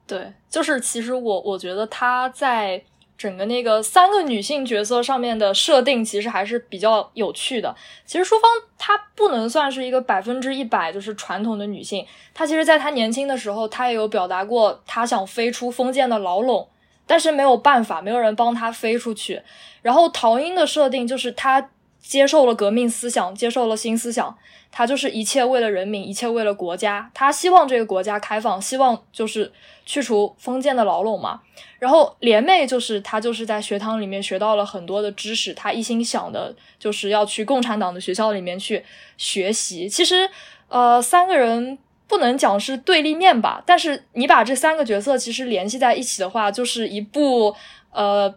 [0.07, 2.83] 对，就是其实我我觉得她在
[3.19, 7.75] 整个那个三个女性角色上面的设定，其实还是比较有趣的。
[8.05, 16.69] 其实淑芳她不能算是一个百分之一百就是传统的女性，她其实在她年轻的时候，她也有表达过她想飞出封建的牢笼，
[17.07, 19.43] 但是没有办法，没有人帮她飞出去。
[19.83, 21.71] 然后陶英的设定就是她
[22.07, 24.39] 接受了革命思想，接受了新思想。
[24.71, 27.11] 他就是一切为了人民，一切为了国家。
[27.15, 29.51] 他希望这个国家开放，希望就是
[29.87, 31.41] 去除封建的牢笼嘛。
[31.79, 35.53] 然后莲妹就是他，就是在学堂里面学到了很多的知识。
[35.55, 38.85] 他一心想的就是要去共产党的学校里面去
[39.17, 39.89] 学习。
[39.89, 40.29] 其实，
[40.69, 47.55] 呃，三个人不能讲是对立面吧，但是你把这三个角色其实联系在一起的话，就是一部
[47.93, 48.33] 呃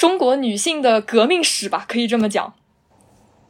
[0.00, 2.54] 中国女性的革命史吧，可以这么讲。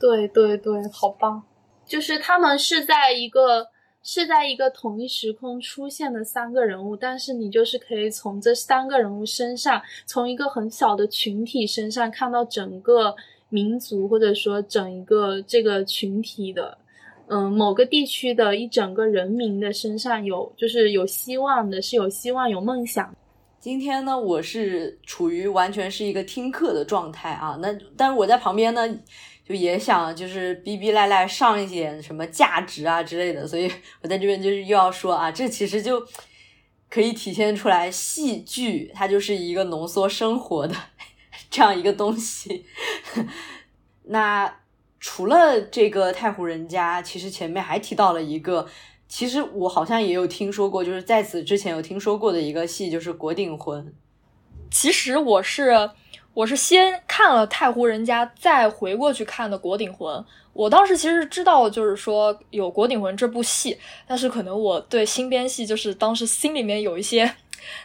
[0.00, 1.44] 对对对，好棒！
[1.86, 3.68] 就是他们是在一个
[4.02, 13.14] 是在一个同一时空出现的三个人物，但是你就是可以从这三个人物身上，从一个很小的群体身上看到整个
[13.48, 16.76] 民族，或者说整一个这个群体的，
[17.28, 23.14] 嗯，某个地区的一整个人民的身上有，就是有希望的，是有希望、有梦想。
[23.60, 28.98] 今天呢，我是处于完全是一个听课的状态啊，那但是我在旁边呢。
[29.42, 33.68] 就也想就是逼逼赖赖上一点什么价值啊之类的，所以
[34.00, 36.00] 我在这边就是又要说啊，这其实就
[36.88, 40.76] 可以体现出来，戏剧它就是一个浓缩生活的
[41.50, 42.64] 这样一个东西。
[44.06, 44.60] 那
[45.00, 48.68] 除了这个太湖人家，其实前面还提到了一个，
[49.10, 53.84] 其实我好像也有听说过，就是在此之前有听说过的一个戏，就是《国定魂》。
[54.70, 55.90] 其实我是。
[56.32, 60.14] 我是先看了《太湖人家》，再回过去看的《国鼎魂》。
[60.52, 67.34] 我当时其实知道，就是说有《国鼎魂》这部戏，但是可能我对新编戏就是当时心里面有一些，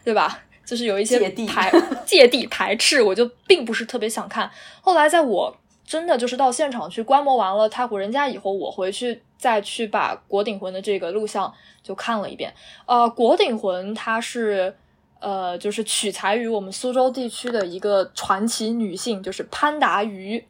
[0.03, 0.43] 对吧？
[0.63, 1.71] 就是有一些排
[2.05, 4.49] 芥蒂排斥，我就并不是特别想看。
[4.80, 12.53] 后来在我真的就是到现场去观摩完了《太湖人家》以后，我回去再去把《国鼎魂》的这个录像就看了一遍。
[12.86, 14.75] 呃，《国鼎魂》它是
[15.19, 20.43] 呃，就是取材于我们苏州地区的一个传奇女性，就是潘达于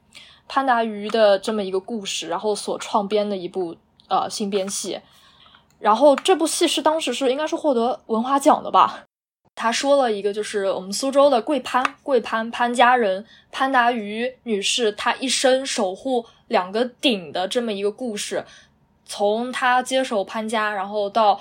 [0.48, 3.76] 潘达于的这么一个故事，然后所创编的一部
[4.08, 5.00] 呃新编戏。
[5.80, 9.04] 然后这部戏是当时是应该是获得文华奖的吧？
[9.56, 18.44] 他说了一个，就是我们苏州的贵潘，贵潘潘家人潘达于女士，她一生守护两个鼎的这么一个故事，
[19.06, 21.40] 从她接手潘家，然后到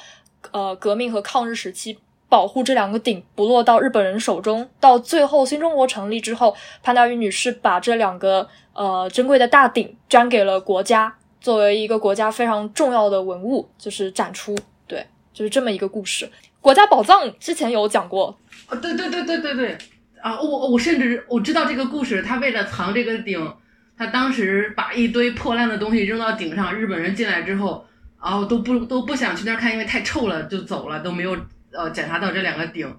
[0.52, 1.98] 呃革命和抗日时期，
[2.28, 6.54] 保护这两个鼎不落到日本人手中，到最后新中国成立之后，
[6.84, 14.56] 潘达于女士把这两个呃珍贵的大鼎捐给了国家，作为一个国家非常重要的文物，就是展出，
[14.86, 16.30] 对，就是这么一个故事。
[16.64, 19.78] 国家宝藏之前有讲过，啊，对对对对对对，
[20.22, 23.54] 啊，我我甚至我知道这个故事，他为了藏这个鼎，
[23.98, 27.86] 他当时把一堆破烂的东西扔到顶上，日本人进来之后，
[28.18, 31.36] 然后都不都不想去那儿看，因为太臭了，就走了，都没有
[31.70, 32.90] 呃检查到这两个鼎。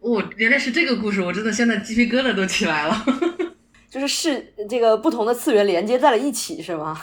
[0.00, 3.02] 哦，原来是这个故事，我真的现在鸡皮疙瘩都起来了。
[3.88, 7.00] 就是是这个不同的次元连接在了一起，是吗？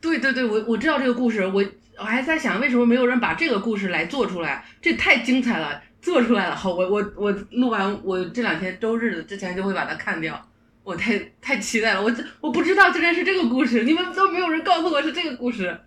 [0.00, 1.64] 对对对，我我知道这个故事，我
[1.98, 6.54] 我还在想为什么没有人把这个故事来做出来，这太精彩了，做出来了。
[6.54, 10.40] 好，我我我录完，我这两天周日之前就会把它看掉。
[10.84, 15.78] 我太太期待了，我我不知道竟然是这个故事，你们都没有人告诉我是这个故事，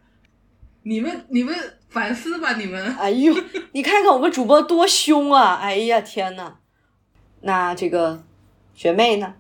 [0.84, 1.56] 你们你们
[1.90, 2.96] 反思吧，你们。
[2.98, 3.34] 哎呦，
[3.74, 5.56] 你看看我们主播多凶啊！
[5.62, 6.56] 哎呀天呐，
[7.42, 8.24] 那这个
[8.76, 9.34] 学妹呢？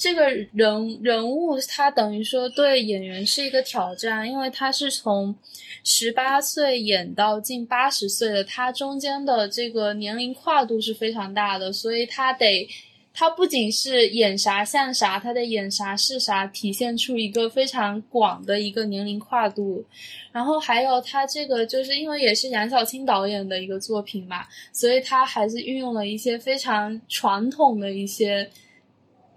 [0.00, 5.36] 这个人人物他等于说对演员是一个挑战，因为他是从
[5.84, 12.66] 十八岁演到近八十岁的，他中间的这个年龄跨度是非常大的，所以他得
[13.12, 19.84] 他不仅是演啥像啥，他得演啥是啥，体现出一个非常广的一个年龄跨度。
[20.32, 28.48] 然后还有他这个就是因为也是杨晓青导演的一个作品嘛，所以他还是运用了一些非常传统的一些。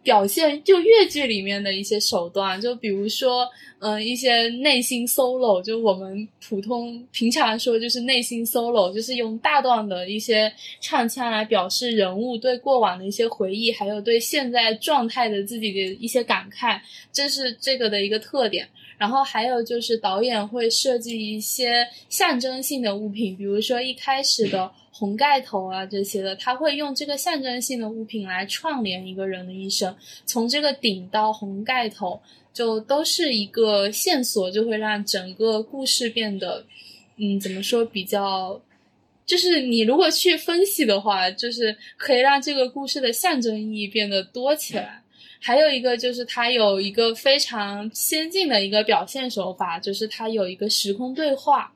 [0.03, 3.47] 表现就越剧里面的一些手段，就比如说，
[3.79, 16.79] 嗯、一些内心 solo，就我们普通平常说就是内心 solo，就是用大段的一些唱腔来表示人物对过往的一些回忆，还有对现在状态的自己的一些感慨，
[17.11, 18.67] 这是这个的一个特点。
[19.03, 29.93] 然后还有就是导演会设计一些象征性的物品，比如说一开始的红盖头啊这些的，他会用这个象征性的物品来串联一个人的一生，
[30.25, 32.17] 从这个顶到红盖头，
[32.53, 36.65] 就都是一个线索，就会让整个故事变得，
[37.17, 38.61] 嗯，怎么说比较。
[39.25, 45.02] 就是你如果去分析的话，就是可以让这个故事的象征意义变得多起来。
[45.45, 51.73] 还有一个就是它有一个非常先进的一个表现手法，就是它有一个时空对话。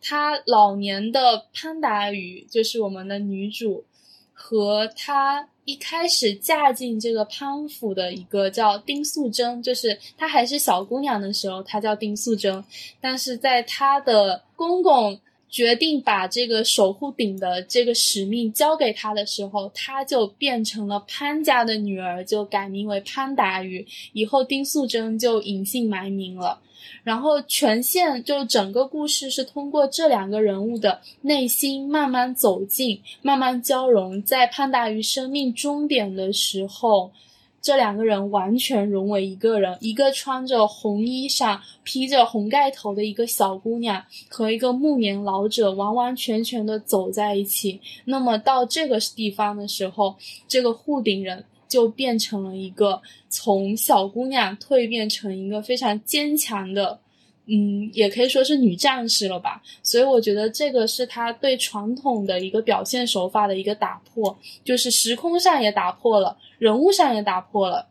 [0.00, 3.84] 她老年的潘达宇就是我们的女主，
[4.32, 12.64] 和她一开始嫁进这个潘府的一个叫丁素贞，就是她还是小姑娘的时候，她叫丁素贞，
[13.02, 15.20] 但是在她的公公
[15.50, 23.86] 决定把这个守护鼎的这个使命交给他的时候，他就变成了潘家的女儿，就改名为潘达宇。
[24.12, 26.60] 以后丁素贞就隐姓埋名了。
[27.02, 37.10] 然后全线就整个故事是通过这两个人物的内心慢慢走近，慢慢交融，在潘达宇生命终点的时候。
[37.62, 47.80] 这两个人完全融为一个人，一个穿着红衣裳、披着红盖头的一个小姑娘，和一个暮年老者完完全全的走在一起。
[48.06, 50.16] 那么到这个地方的时候，
[50.48, 56.98] 这个护顶人就变成了一个从小姑娘蜕变成一个非常坚强的。
[57.46, 67.88] 嗯，也可以说是女战士了吧，所以我觉得这个是她对传统的一个表现手法的一个打破，就是时空上也打破了，人物上也打破了，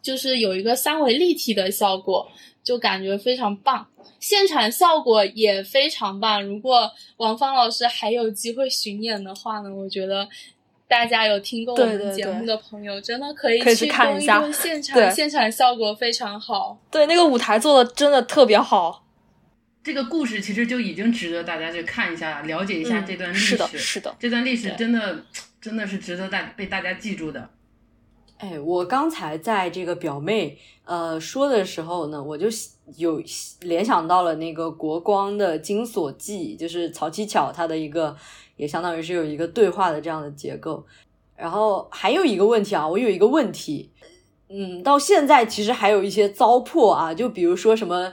[0.00, 2.30] 就是有一个三维立体的效果，
[2.62, 3.88] 就感觉非常棒，
[4.20, 6.44] 现场效果也非常棒。
[6.44, 10.28] 如果王芳老师还有机会巡演的话呢，我觉得。
[10.90, 16.76] 大家有听过我们节目的朋友，真的可以去看一一下现场，现场效果非常好。
[16.90, 19.06] 对那个舞台做的真的特别好，
[19.84, 23.46] 这个故事其实就已经值得大家去看一下，了解一下嗯这段历史。
[23.46, 25.24] 是的，是的，这段历史真的
[25.60, 27.48] 真的是值得大被大家记住的。
[28.38, 32.48] 哎，我刚才在这个表妹呃说的时候呢，我就
[32.96, 33.22] 有
[33.60, 38.16] 联想到了那个国光的《金锁记》，就是曹七巧他的一个，
[38.60, 40.84] 也相当于是有一个对话的这样的结构。
[41.34, 43.90] 然后还有一个问题啊，我有一个问题，
[44.50, 48.12] 嗯，到现在其实还有一些糟粕啊，就比如说什么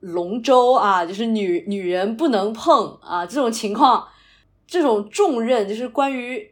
[0.00, 4.08] 龙舟啊，就是女女人不能碰啊这种情况，
[4.66, 6.50] 这种重任就是关于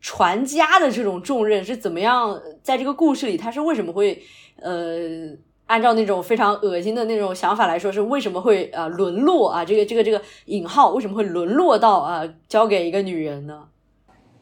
[0.00, 4.22] 传家的这种重任是怎么样，在这个故事里，它是为什么会
[4.62, 5.36] 呃？
[5.68, 9.64] 按照那种非常恶心的那种想法来说，是为什么会啊沦落啊？
[9.64, 13.68] 这个这个这个引号为什么会沦落到啊交给一个女人呢？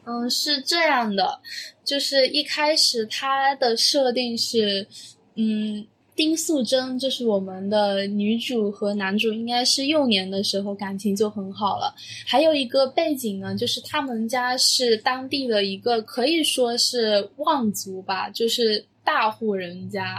[0.05, 1.41] 嗯，是这样的，
[1.83, 4.87] 就是一开始它的设定是，
[5.35, 11.93] 嗯，丁素贞就是我们的女主和男主应该是幼年的时候感情就很好了。
[12.25, 20.15] 还有一个背景呢，就是他们家是当地的一个可以说是望族吧，就是大户人家。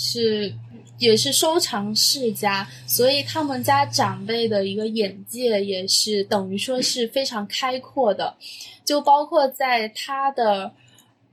[0.00, 0.54] 是，
[0.98, 8.36] 也是收藏世家，所以他们家长辈的一个眼界也是等于说是非常开阔的，
[8.84, 10.72] 就包括在他的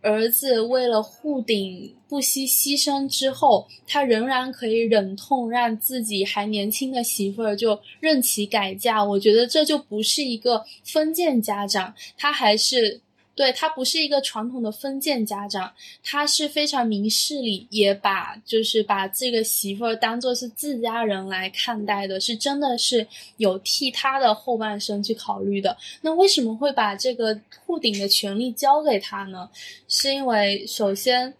[0.01, 9.03] 儿子为了护鼎不惜牺牲之后，他仍然可以忍痛让自己还年轻的媳妇儿就任其改嫁。
[9.03, 13.01] 我觉得这就不是一个封建家长，他还是。
[13.35, 23.05] 对他不是一个传统的封建家长，他是非常明事理，也把就是把这个媳妇儿当做是自家人来看待的，是真的是
[23.37, 25.77] 有替他的后半生去考虑的。
[26.01, 29.49] 那为什么会把这个护顶的权利交给他呢？
[29.87, 31.33] 是因为首先，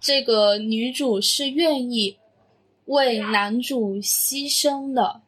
[0.00, 2.16] 这个女主是愿意
[2.84, 5.20] 为男主牺牲的。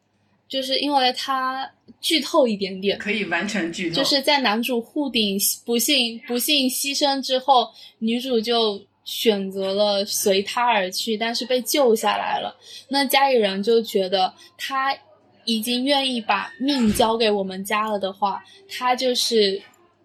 [0.48, 1.68] 就是因为他
[2.01, 3.97] 剧透一点点，可以完全剧透。
[3.97, 7.68] 就是在男主护顶不幸不幸牺牲之后，
[7.99, 12.57] 女主就选择了随他而去，但是被救下来了。
[12.89, 14.97] 那家里人就觉得他
[15.45, 19.62] 已经愿意把命交给我们家了的话，他就是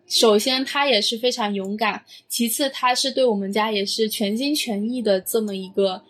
[0.08, 6.04] 首先他也是非常勇敢，其次他是对我们家也是全心全意的这么一个。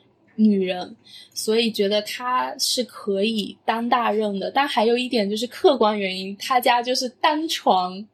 [0.43, 0.95] 女人，
[1.33, 4.49] 所以觉得她是可以当大任的。
[4.51, 8.05] 但还有一点就是客观原因，她家就是单床，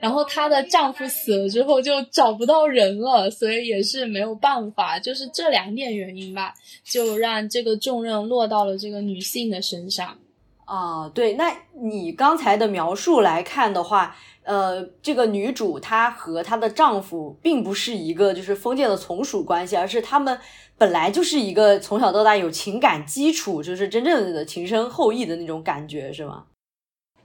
[0.00, 4.98] 然后她的丈夫死了之后就找不到人了，所以也是没有办法。
[4.98, 6.54] 就是这两点原因吧，
[6.84, 10.18] 就让这个重任落到了这个女性的身上。
[10.64, 14.16] 啊，对，那你刚才的描述来看的话。
[14.48, 20.38] 呃，这个女主她和她的丈夫并不是一个就是封建的从属关系，而是他们
[20.78, 26.46] 本来就是一个从小到大有情感基础，就是真正的情深厚谊的那种感觉，是吗？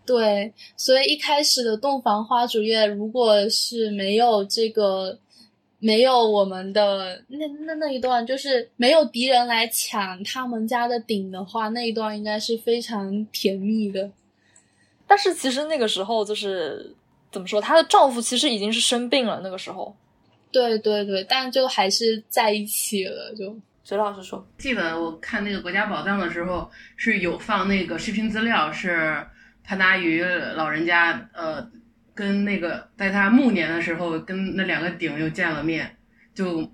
[0.05, 5.17] 对，所以一开始的洞房花烛夜，如果是没有这个，
[5.79, 14.11] 没有我们的那那那一段，就是没有敌人来抢他们家的鼎的话，那一段应该是非常甜蜜的。
[15.07, 16.93] 但是其实那个时候就是。
[17.33, 17.59] 怎么说？
[17.59, 19.95] 她的丈夫其实已经是生病了，那个时候。
[20.53, 23.33] 对对对，但就还是在一起了。
[23.35, 29.25] 就隋老师说，记得我看那个《国家宝藏》的时候，是有放那个视频资料，是
[29.63, 31.69] 潘达于老人家，呃，
[32.13, 35.97] 跟那个在他暮年的时候，跟那两个鼎又见了面。
[36.33, 36.71] 就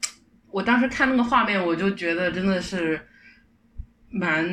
[0.51, 3.01] 我当时看那个画面，我就觉得真的是。
[4.11, 4.43] 蛮，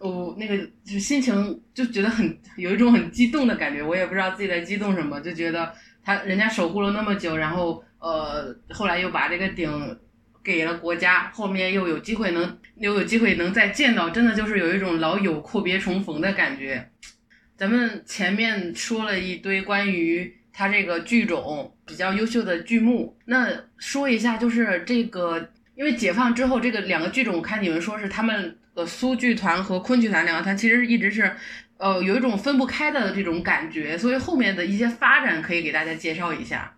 [0.00, 9.98] 我那个就心情就觉得很有一种很激动的感觉，我也不知道自己在激动什么，就觉得他人家守护了那么久，然后呃后来又把这个鼎
[10.42, 16.90] 给了国家，后面又有机会能又有机会能再见到，真的就是有一种老友阔别重逢的感觉。
[17.56, 23.48] 咱们前面说了一堆关于他这个剧种比较优秀的剧目，那
[23.78, 28.56] 说一下就是这个，因为解放之后这个两个剧种，我看你们说是他们。
[28.72, 31.34] 呃，苏剧团和昆剧团两个团其实一直是，
[31.76, 36.72] 呃，有一种分不开的这种感觉，所以后面的一些发展可以给大家介绍一下。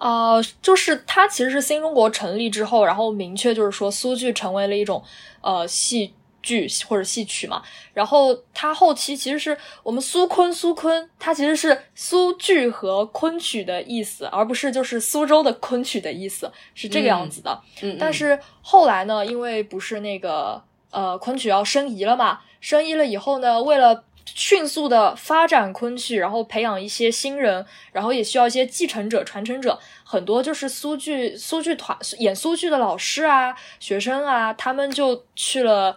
[0.00, 5.04] 呃，就是它其实是新中国成立之后，然后明确就是说苏剧成为了一种
[5.42, 7.62] 呃戏剧或者戏曲嘛，
[7.94, 17.60] 然后它后期其实是我们苏昆苏昆，它其实是苏剧和昆曲的意思，而不是就是苏州的昆曲的意思，是这个样子的。
[17.82, 20.62] 嗯，但是后来呢，因为不是那个。
[20.92, 22.40] 呃，昆曲要申遗了嘛？
[22.60, 24.02] 申遗了以后呢，为了
[24.34, 35.96] 迅速的发展昆曲，然后培养一些新人，然后也需要一些继承者、传承者，很多就是苏剧苏剧团演苏剧的老师啊、学生啊，他们就去了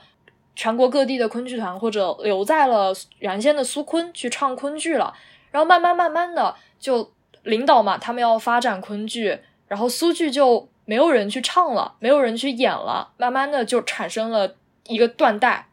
[0.56, 5.14] 全国各地的昆剧团，或者留在了原先的苏昆去唱昆剧了。
[5.52, 7.12] 然后慢慢慢慢的，就
[7.44, 14.56] 领导嘛，他们要发展昆剧，然后苏剧就没有人去唱了，没有人去演了，慢慢的就产生了。
[14.88, 15.70] 一个断代。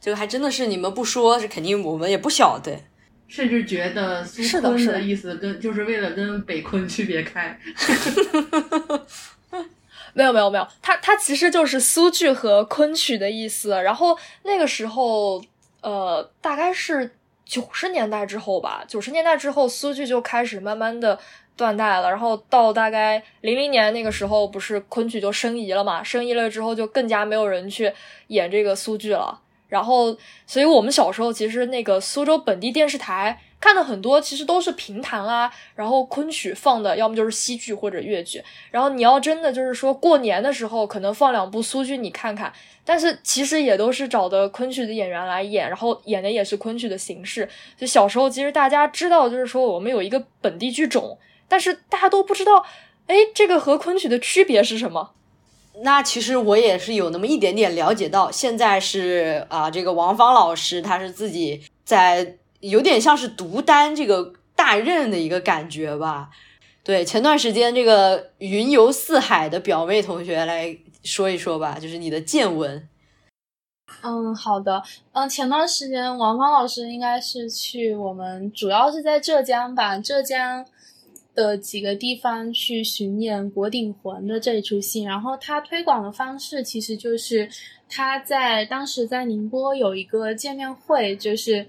[0.00, 2.76] 这个还真的是你们不说，是肯定我们也不晓得。
[3.28, 7.56] 甚至觉得苏是的意思跟就是为了跟北昆区别开。
[10.12, 13.70] 没有没有没有，它它其实就是苏剧和昆曲的意思。
[13.70, 15.40] 然后那个时候，
[15.82, 17.12] 呃，大概是
[17.44, 21.16] 九十年代之后吧，九十年代之后，苏剧就开始慢慢的
[21.56, 22.10] 断代了。
[22.10, 26.02] 然后到大概零零年那个时候，不是昆曲就申遗了嘛？
[26.02, 27.92] 申遗了之后，就更加没有人去
[28.26, 29.40] 演这个苏剧了。
[29.70, 30.14] 然后，
[30.46, 38.42] 所以我们小时候其实那个苏州本地电视台看的很多，其实都是评弹啊，然后昆曲放的，要么就是西剧或者越剧。
[38.70, 42.52] 然后你要真的就是说过年的时候，可能放两部苏剧你看看，
[42.84, 47.48] 但是其实也都是找的昆曲的演员来演，然后演的也是昆曲的形式。
[47.78, 52.64] 就小时候其实大家知道，就是说我们有一个本地剧种，但是大家都不知道，
[53.06, 55.12] 哎，这个和昆曲的区别是什么。
[55.82, 66.28] 那其实我也是有那么一点点了解到，现在是啊，这个王芳老师他是自己在有点像是独担这个大任的一个感觉吧。
[66.82, 72.88] 对，前段时间这个云游四海的表妹同学来说一说吧，就是你的见闻。
[74.02, 74.82] 嗯，好的。
[75.12, 80.64] 嗯，前段时间王芳老师应该是去我们主要是在浙江吧，浙江。
[81.40, 87.48] 的几个地方去巡演《国鼎魂》的这一出戏，然后他推广的方式其实就是
[87.88, 91.66] 他在当时在宁波有一个见面会，就是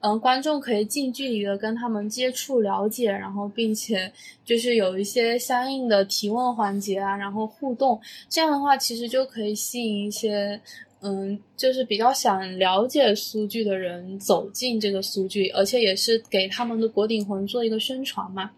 [0.00, 4.12] 嗯，观众可以近距离的跟他们接触了解，然后并且
[4.44, 7.98] 就是有一些相应的提问环节啊，然后互动，
[8.28, 10.60] 这样的话其实就可以吸引一些。
[11.02, 18.50] 嗯，就是比较想了解苏剧的人走进这个苏剧，而且也是给他们的国鼎魂做一个宣传嘛。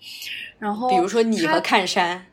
[0.58, 2.24] 然后，比如说你和看山，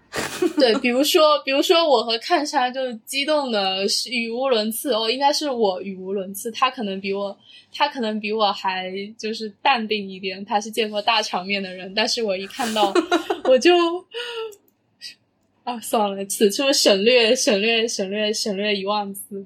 [0.58, 7.38] 对，比如说，比如说我和看山就激动的语无伦次哦，应该是我语无伦次，他可能比我，
[7.74, 12.94] 他可能比我还就是淡定一点，他是见过大场面的人，但是我一看到
[13.46, 13.74] 我就
[15.64, 19.46] 啊，算了，此处省略省略省略省略一万字。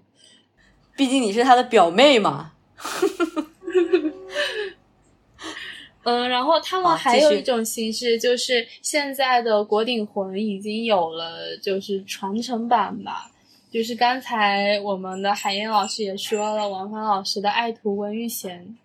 [0.99, 2.51] 毕竟你是他的表妹嘛，
[6.03, 13.31] 嗯，然后他们还有一种形式，就是现在的《国鼎魂》已经有了，就是传承版吧。
[13.71, 18.75] 就是刚才我们的海燕老师也说了，王芳老师的爱徒温玉贤，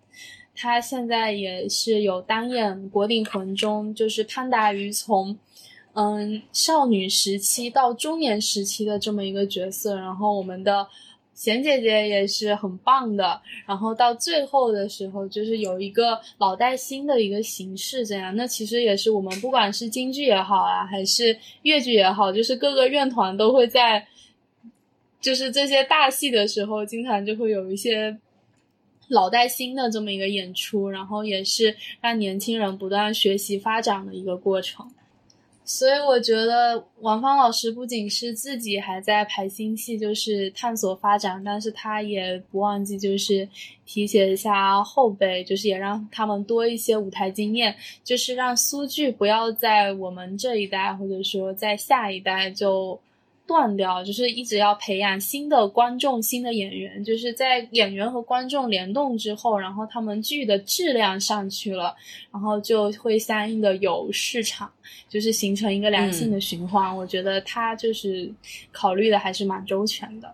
[0.55, 5.37] 他现在也是有担演《国鼎魂》中，就是潘达于从
[5.91, 9.97] 嗯少女时期到中年时期的这么一个角色。
[9.97, 10.87] 然后我们的。
[11.35, 24.07] 贤姐姐也是很棒的，然后到最后的时候，就是有一个老带新的一个形式，这样，那其实也是我们不管是京剧也好啊，还是越剧也好，就是各个院团都会在，
[25.19, 28.17] 就是这些大戏的时候，经常就会有一些
[29.09, 34.89] 老带新的这么一个演出，然后也是让年轻人不断学习发展的一个过程。
[35.65, 43.49] 所以我觉得王芳老师不仅是自己还在排新戏，就是探索发展，但是他也不忘记就是
[43.85, 52.99] 提携一下后辈，就是也让他们多一些舞台经验，就是让苏剧不要在我们这一代或者说在下一代就。
[53.47, 61.95] 断掉，就是一直要培养新的观众、新的演员，就是在演员和观众联动之后，然后他们剧的质量上去了，
[62.31, 64.71] 然后就会相应的有市场，
[65.07, 66.95] 就是形成一个良性的循环。
[66.95, 68.31] 我觉得他就是
[68.71, 70.33] 考虑的还是蛮周全的。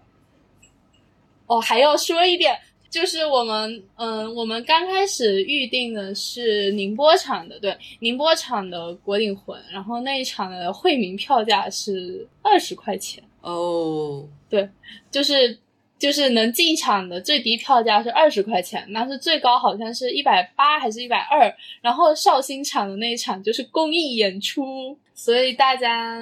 [1.48, 2.58] 哦，还要说一点。
[2.92, 14.70] 就是我们，嗯，我们刚开始预定的是宁波场的，对，宁波场的国鼎魂，然后那一场的惠民票价是二十块钱哦，对，
[15.10, 15.58] 就是
[15.98, 26.22] 就是能进场的最低票价是二十块钱，但是最高好像是一百八还是一百二，然后绍兴场的那一场就是公益演出，所以大家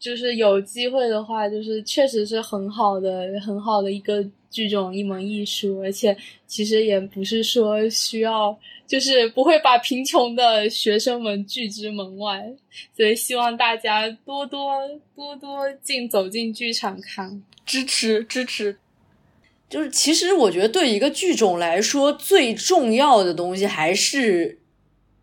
[0.00, 4.26] 就是有机会的话，就是确实是很好的很好的一个。
[4.50, 12.52] 剧种一门艺术，而且其实也不是说需要，就是不会把贫穷的学生们拒之门外，
[12.96, 14.72] 所以希望大家多多
[15.14, 18.76] 多多进走进剧场看，支持支持。
[19.68, 24.58] 就是其实我觉得对一个剧种来说，最重要的东西还是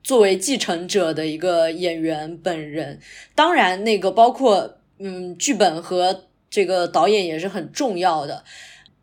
[0.08, 2.98] 作为继承者的一个演员本人。
[3.36, 8.46] 当然，那个包括嗯剧本和这个导演也是很重要的。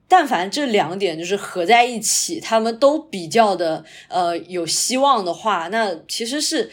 [0.09, 6.71] 但凡这两点就是合在一起，他们都比较的呃有希望的话，那其实是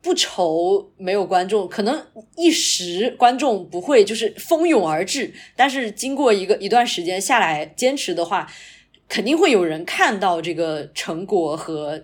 [0.00, 8.50] 不愁没有观众，可能一时观众不会就是蜂拥而至，但是经过一个一段时间下来坚持的话，
[9.10, 12.02] 肯定会有人看到这个成果和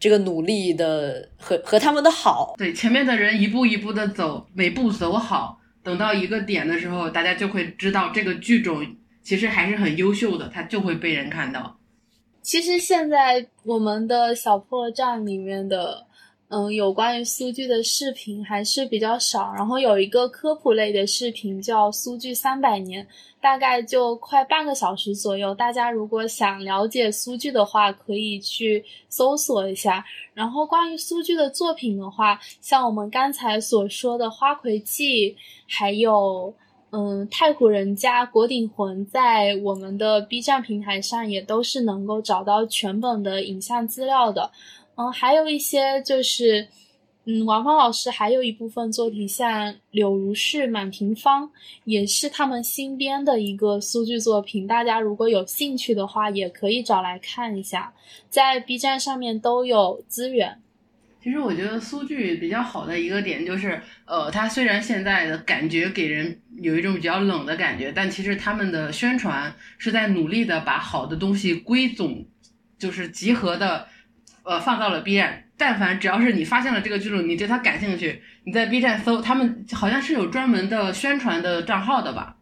[0.00, 2.54] 这个努力的和和他们的好。
[2.58, 8.84] 对，前面的人一步一步的走，每步走好，等到一个点的时候，大家就会知道这个剧种
[9.22, 11.76] 其实还是很优秀的，它就会被人看到。
[12.42, 16.06] 其实现在我们的小破站里面的，
[16.52, 19.52] 嗯，有关于苏剧的视频还是比较少。
[19.54, 23.04] 然后有一个科普类的视频叫《苏剧三百年》，
[23.40, 25.54] 大概就快半个小时左右。
[25.54, 30.04] 大家如果想了解苏剧的话，可以去搜索一下。
[30.34, 35.32] 然后关于苏剧的作品的话，像我们刚才所说的《花魁记》，
[35.68, 36.52] 还有。
[36.92, 44.50] 嗯，太湖人家国鼎魂在我们的 B 站平台上也都是能够找到全本的影像资料的。
[45.00, 46.68] 嗯，还有一些就是，
[47.24, 51.44] 嗯，王芳老师还有一部分作品，像《柳如是》《满庭芳》，
[51.84, 54.66] 也是他们新编的一个苏剧作品。
[54.66, 57.94] 大家如果有兴趣的话，也可以找来看一下，
[58.28, 60.60] 在 B 站上面都有资源。
[61.22, 72.26] 其实我觉得苏剧比较好的一个点就是，呃，它虽然现在的感觉给人有一种比较冷的感觉，但其实他们的宣传是在努力的把好的东西归总，
[72.78, 73.86] 就是集合的，
[74.50, 75.44] 呃，放到了 B 站。
[75.56, 82.34] 但凡只要是你发现了这个剧种，你对它感兴趣，你在 B 站搜，他们好像是有专门的宣传的账号的吧？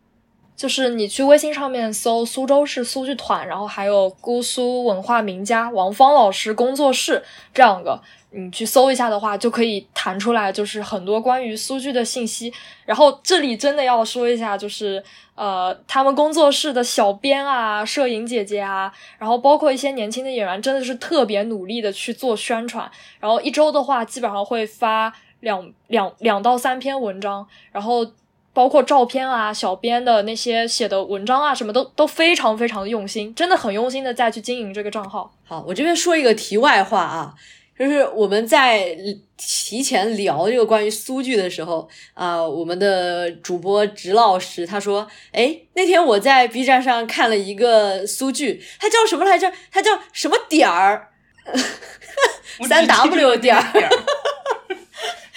[0.57, 8.01] 就是你去微信上面搜苏州市苏剧团，然后还有姑苏文化名家王芳老师工作室这两个。
[8.31, 12.53] 你去搜一下的话，就可以弹出来，就是很多关于苏剧的信息。
[12.85, 15.03] 然后这里真的要说一下，就是
[15.39, 22.91] 呃，他们工作室的小编啊、摄影姐姐啊，然后包括一些年轻的演员，真的是特别努力的去做宣传。
[23.21, 28.05] 然后一周的话，基本上会发两两两到三篇文章，然后
[28.53, 35.33] 包括照片啊、小编的那些写的文章啊，什么都都非常非常的用心，真的很用心的再去经营这个账号。
[35.47, 37.35] 好，我这边说一个题外话啊。
[37.79, 38.97] 就是我们在
[39.37, 49.53] 提前聊这个关于苏剧的时候啊，我们的主播直老师他说：“哎，那天我在 B 站上看了一个苏剧，它叫什么来着？
[49.71, 51.11] 它叫什么点儿？
[52.69, 53.89] 三 W 点儿。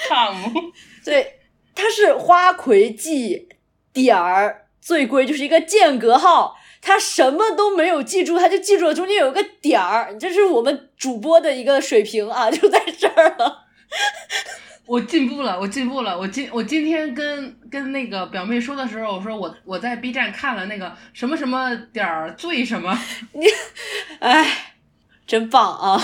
[0.09, 0.71] com
[1.05, 1.41] 对，
[1.75, 3.49] 它是花魁记
[3.93, 13.65] 点儿最贵，就是一个间隔号。”他什么都没有记住，他就记住了中间有个点儿，这是我们主播的一个水平啊，就在这儿了。
[14.87, 16.17] 我进步了，我进步了。
[16.17, 22.97] 我今我今天跟跟那个表妹说的时候，我说我我在 B 站看了那个什么什么点儿最什么，
[23.31, 23.45] 你，
[24.19, 24.73] 哎，
[25.25, 26.01] 真棒啊！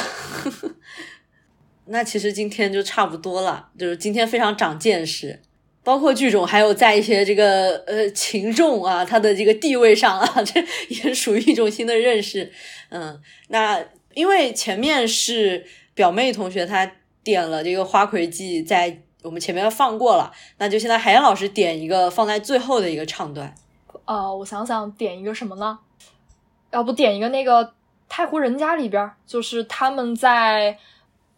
[1.89, 5.41] 那其实今天就差不多了，就是今天非常长见识。
[5.87, 12.51] 包括剧种，还有在一些这个呃情众啊，他的这个地位上啊， 这也属于一种新的认识。
[12.89, 13.17] 嗯，
[13.47, 13.81] 那
[14.13, 16.91] 因为前面是表妹同学她
[17.23, 23.55] 点了这个《花魁记》，在我们前面放过了，那就现在海燕老师点一个放在最后的一个唱段。
[24.03, 25.79] 呃，我想想点一个什么呢？
[26.71, 27.71] 要不点一个那个
[28.09, 30.77] 太湖人家里边，就是他们在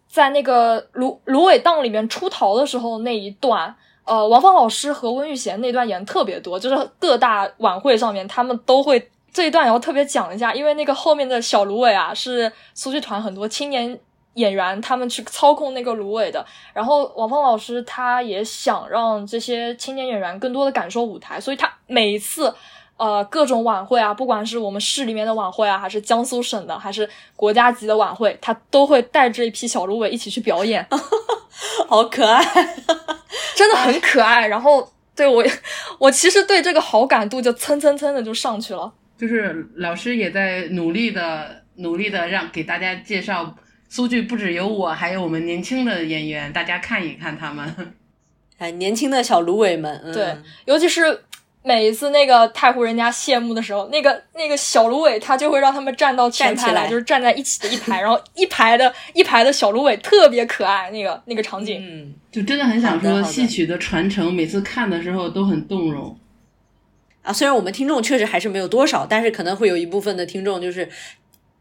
[0.07, 3.75] 在那个芦芦苇荡里面出逃的时候那一段。
[4.09, 13.99] 呃，王芳老师和温玉贤那段演特别多，就是各大晚会上面他们都会这一段，然后特别讲一下，因为那个后面的小芦苇啊，是苏剧团很多青年
[14.33, 16.43] 演员他们去操控那个芦苇的，
[16.73, 22.51] 然后王芳老师他也想让这些青年演员更多的感受舞台，所以他每一次
[22.97, 30.87] 呃各种晚会啊，不管是我们市里面的晚会啊，还是江苏省的，还是国家级的晚会，他都会带着一批小芦苇一起去表演，
[31.87, 32.43] 好可爱。
[33.55, 35.43] 真的很可爱，然后对我，
[35.97, 38.93] 我其实对这个好感度就蹭蹭蹭的就上去了。
[39.17, 43.55] 就是老师也在努力的、努力的让给大家介绍
[43.89, 47.93] 苏剧，不只有我，还有我们年轻的演员，大家看一看他们。
[48.57, 51.23] 哎，年轻的小芦苇们，对，尤其是。
[51.61, 66.17] 每一次那个太湖人家谢幕的时候，那个那个小芦苇他就会让他们站到前排来，就是站在一起的一排， 然后一排的一排的小芦苇特别可爱，那个那个场景，嗯，就真的很想说戏曲的传承，每次看的时候都很动容
[67.23, 67.33] 啊。
[67.33, 70.87] 虽然我们听众确实还是没有多少，但是可能会有一部分的听众就是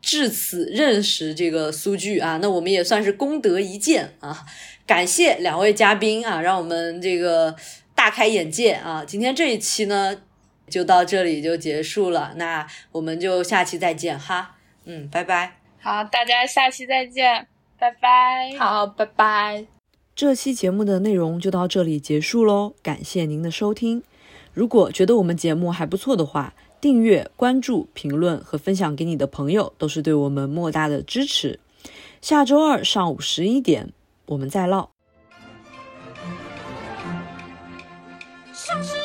[0.01, 4.47] 至此认识这个苏剧啊，那我们也算是功德一件啊。
[4.87, 7.57] 感谢两位嘉宾啊，让我们这个。
[7.99, 9.05] 大开眼界啊！
[9.05, 10.23] 今天这一期呢，
[10.71, 12.33] 就到这里就结束了。
[12.37, 14.55] 那我们就下期再见哈。
[14.85, 15.57] 嗯，拜拜。
[15.81, 18.57] 好，大家下期再见，拜拜。
[18.57, 19.67] 好，拜拜。
[20.15, 24.05] 这期节目的内容就到这里结束喽，感谢您的收听。
[24.55, 31.59] 如果觉得我们节目还不错的话，订阅、关注、评论和分享给你的朋友，都是对我们莫大的支持。
[32.23, 33.93] 下周二上午十一点，
[34.27, 34.98] 我们再唠。
[38.69, 38.98] 就是。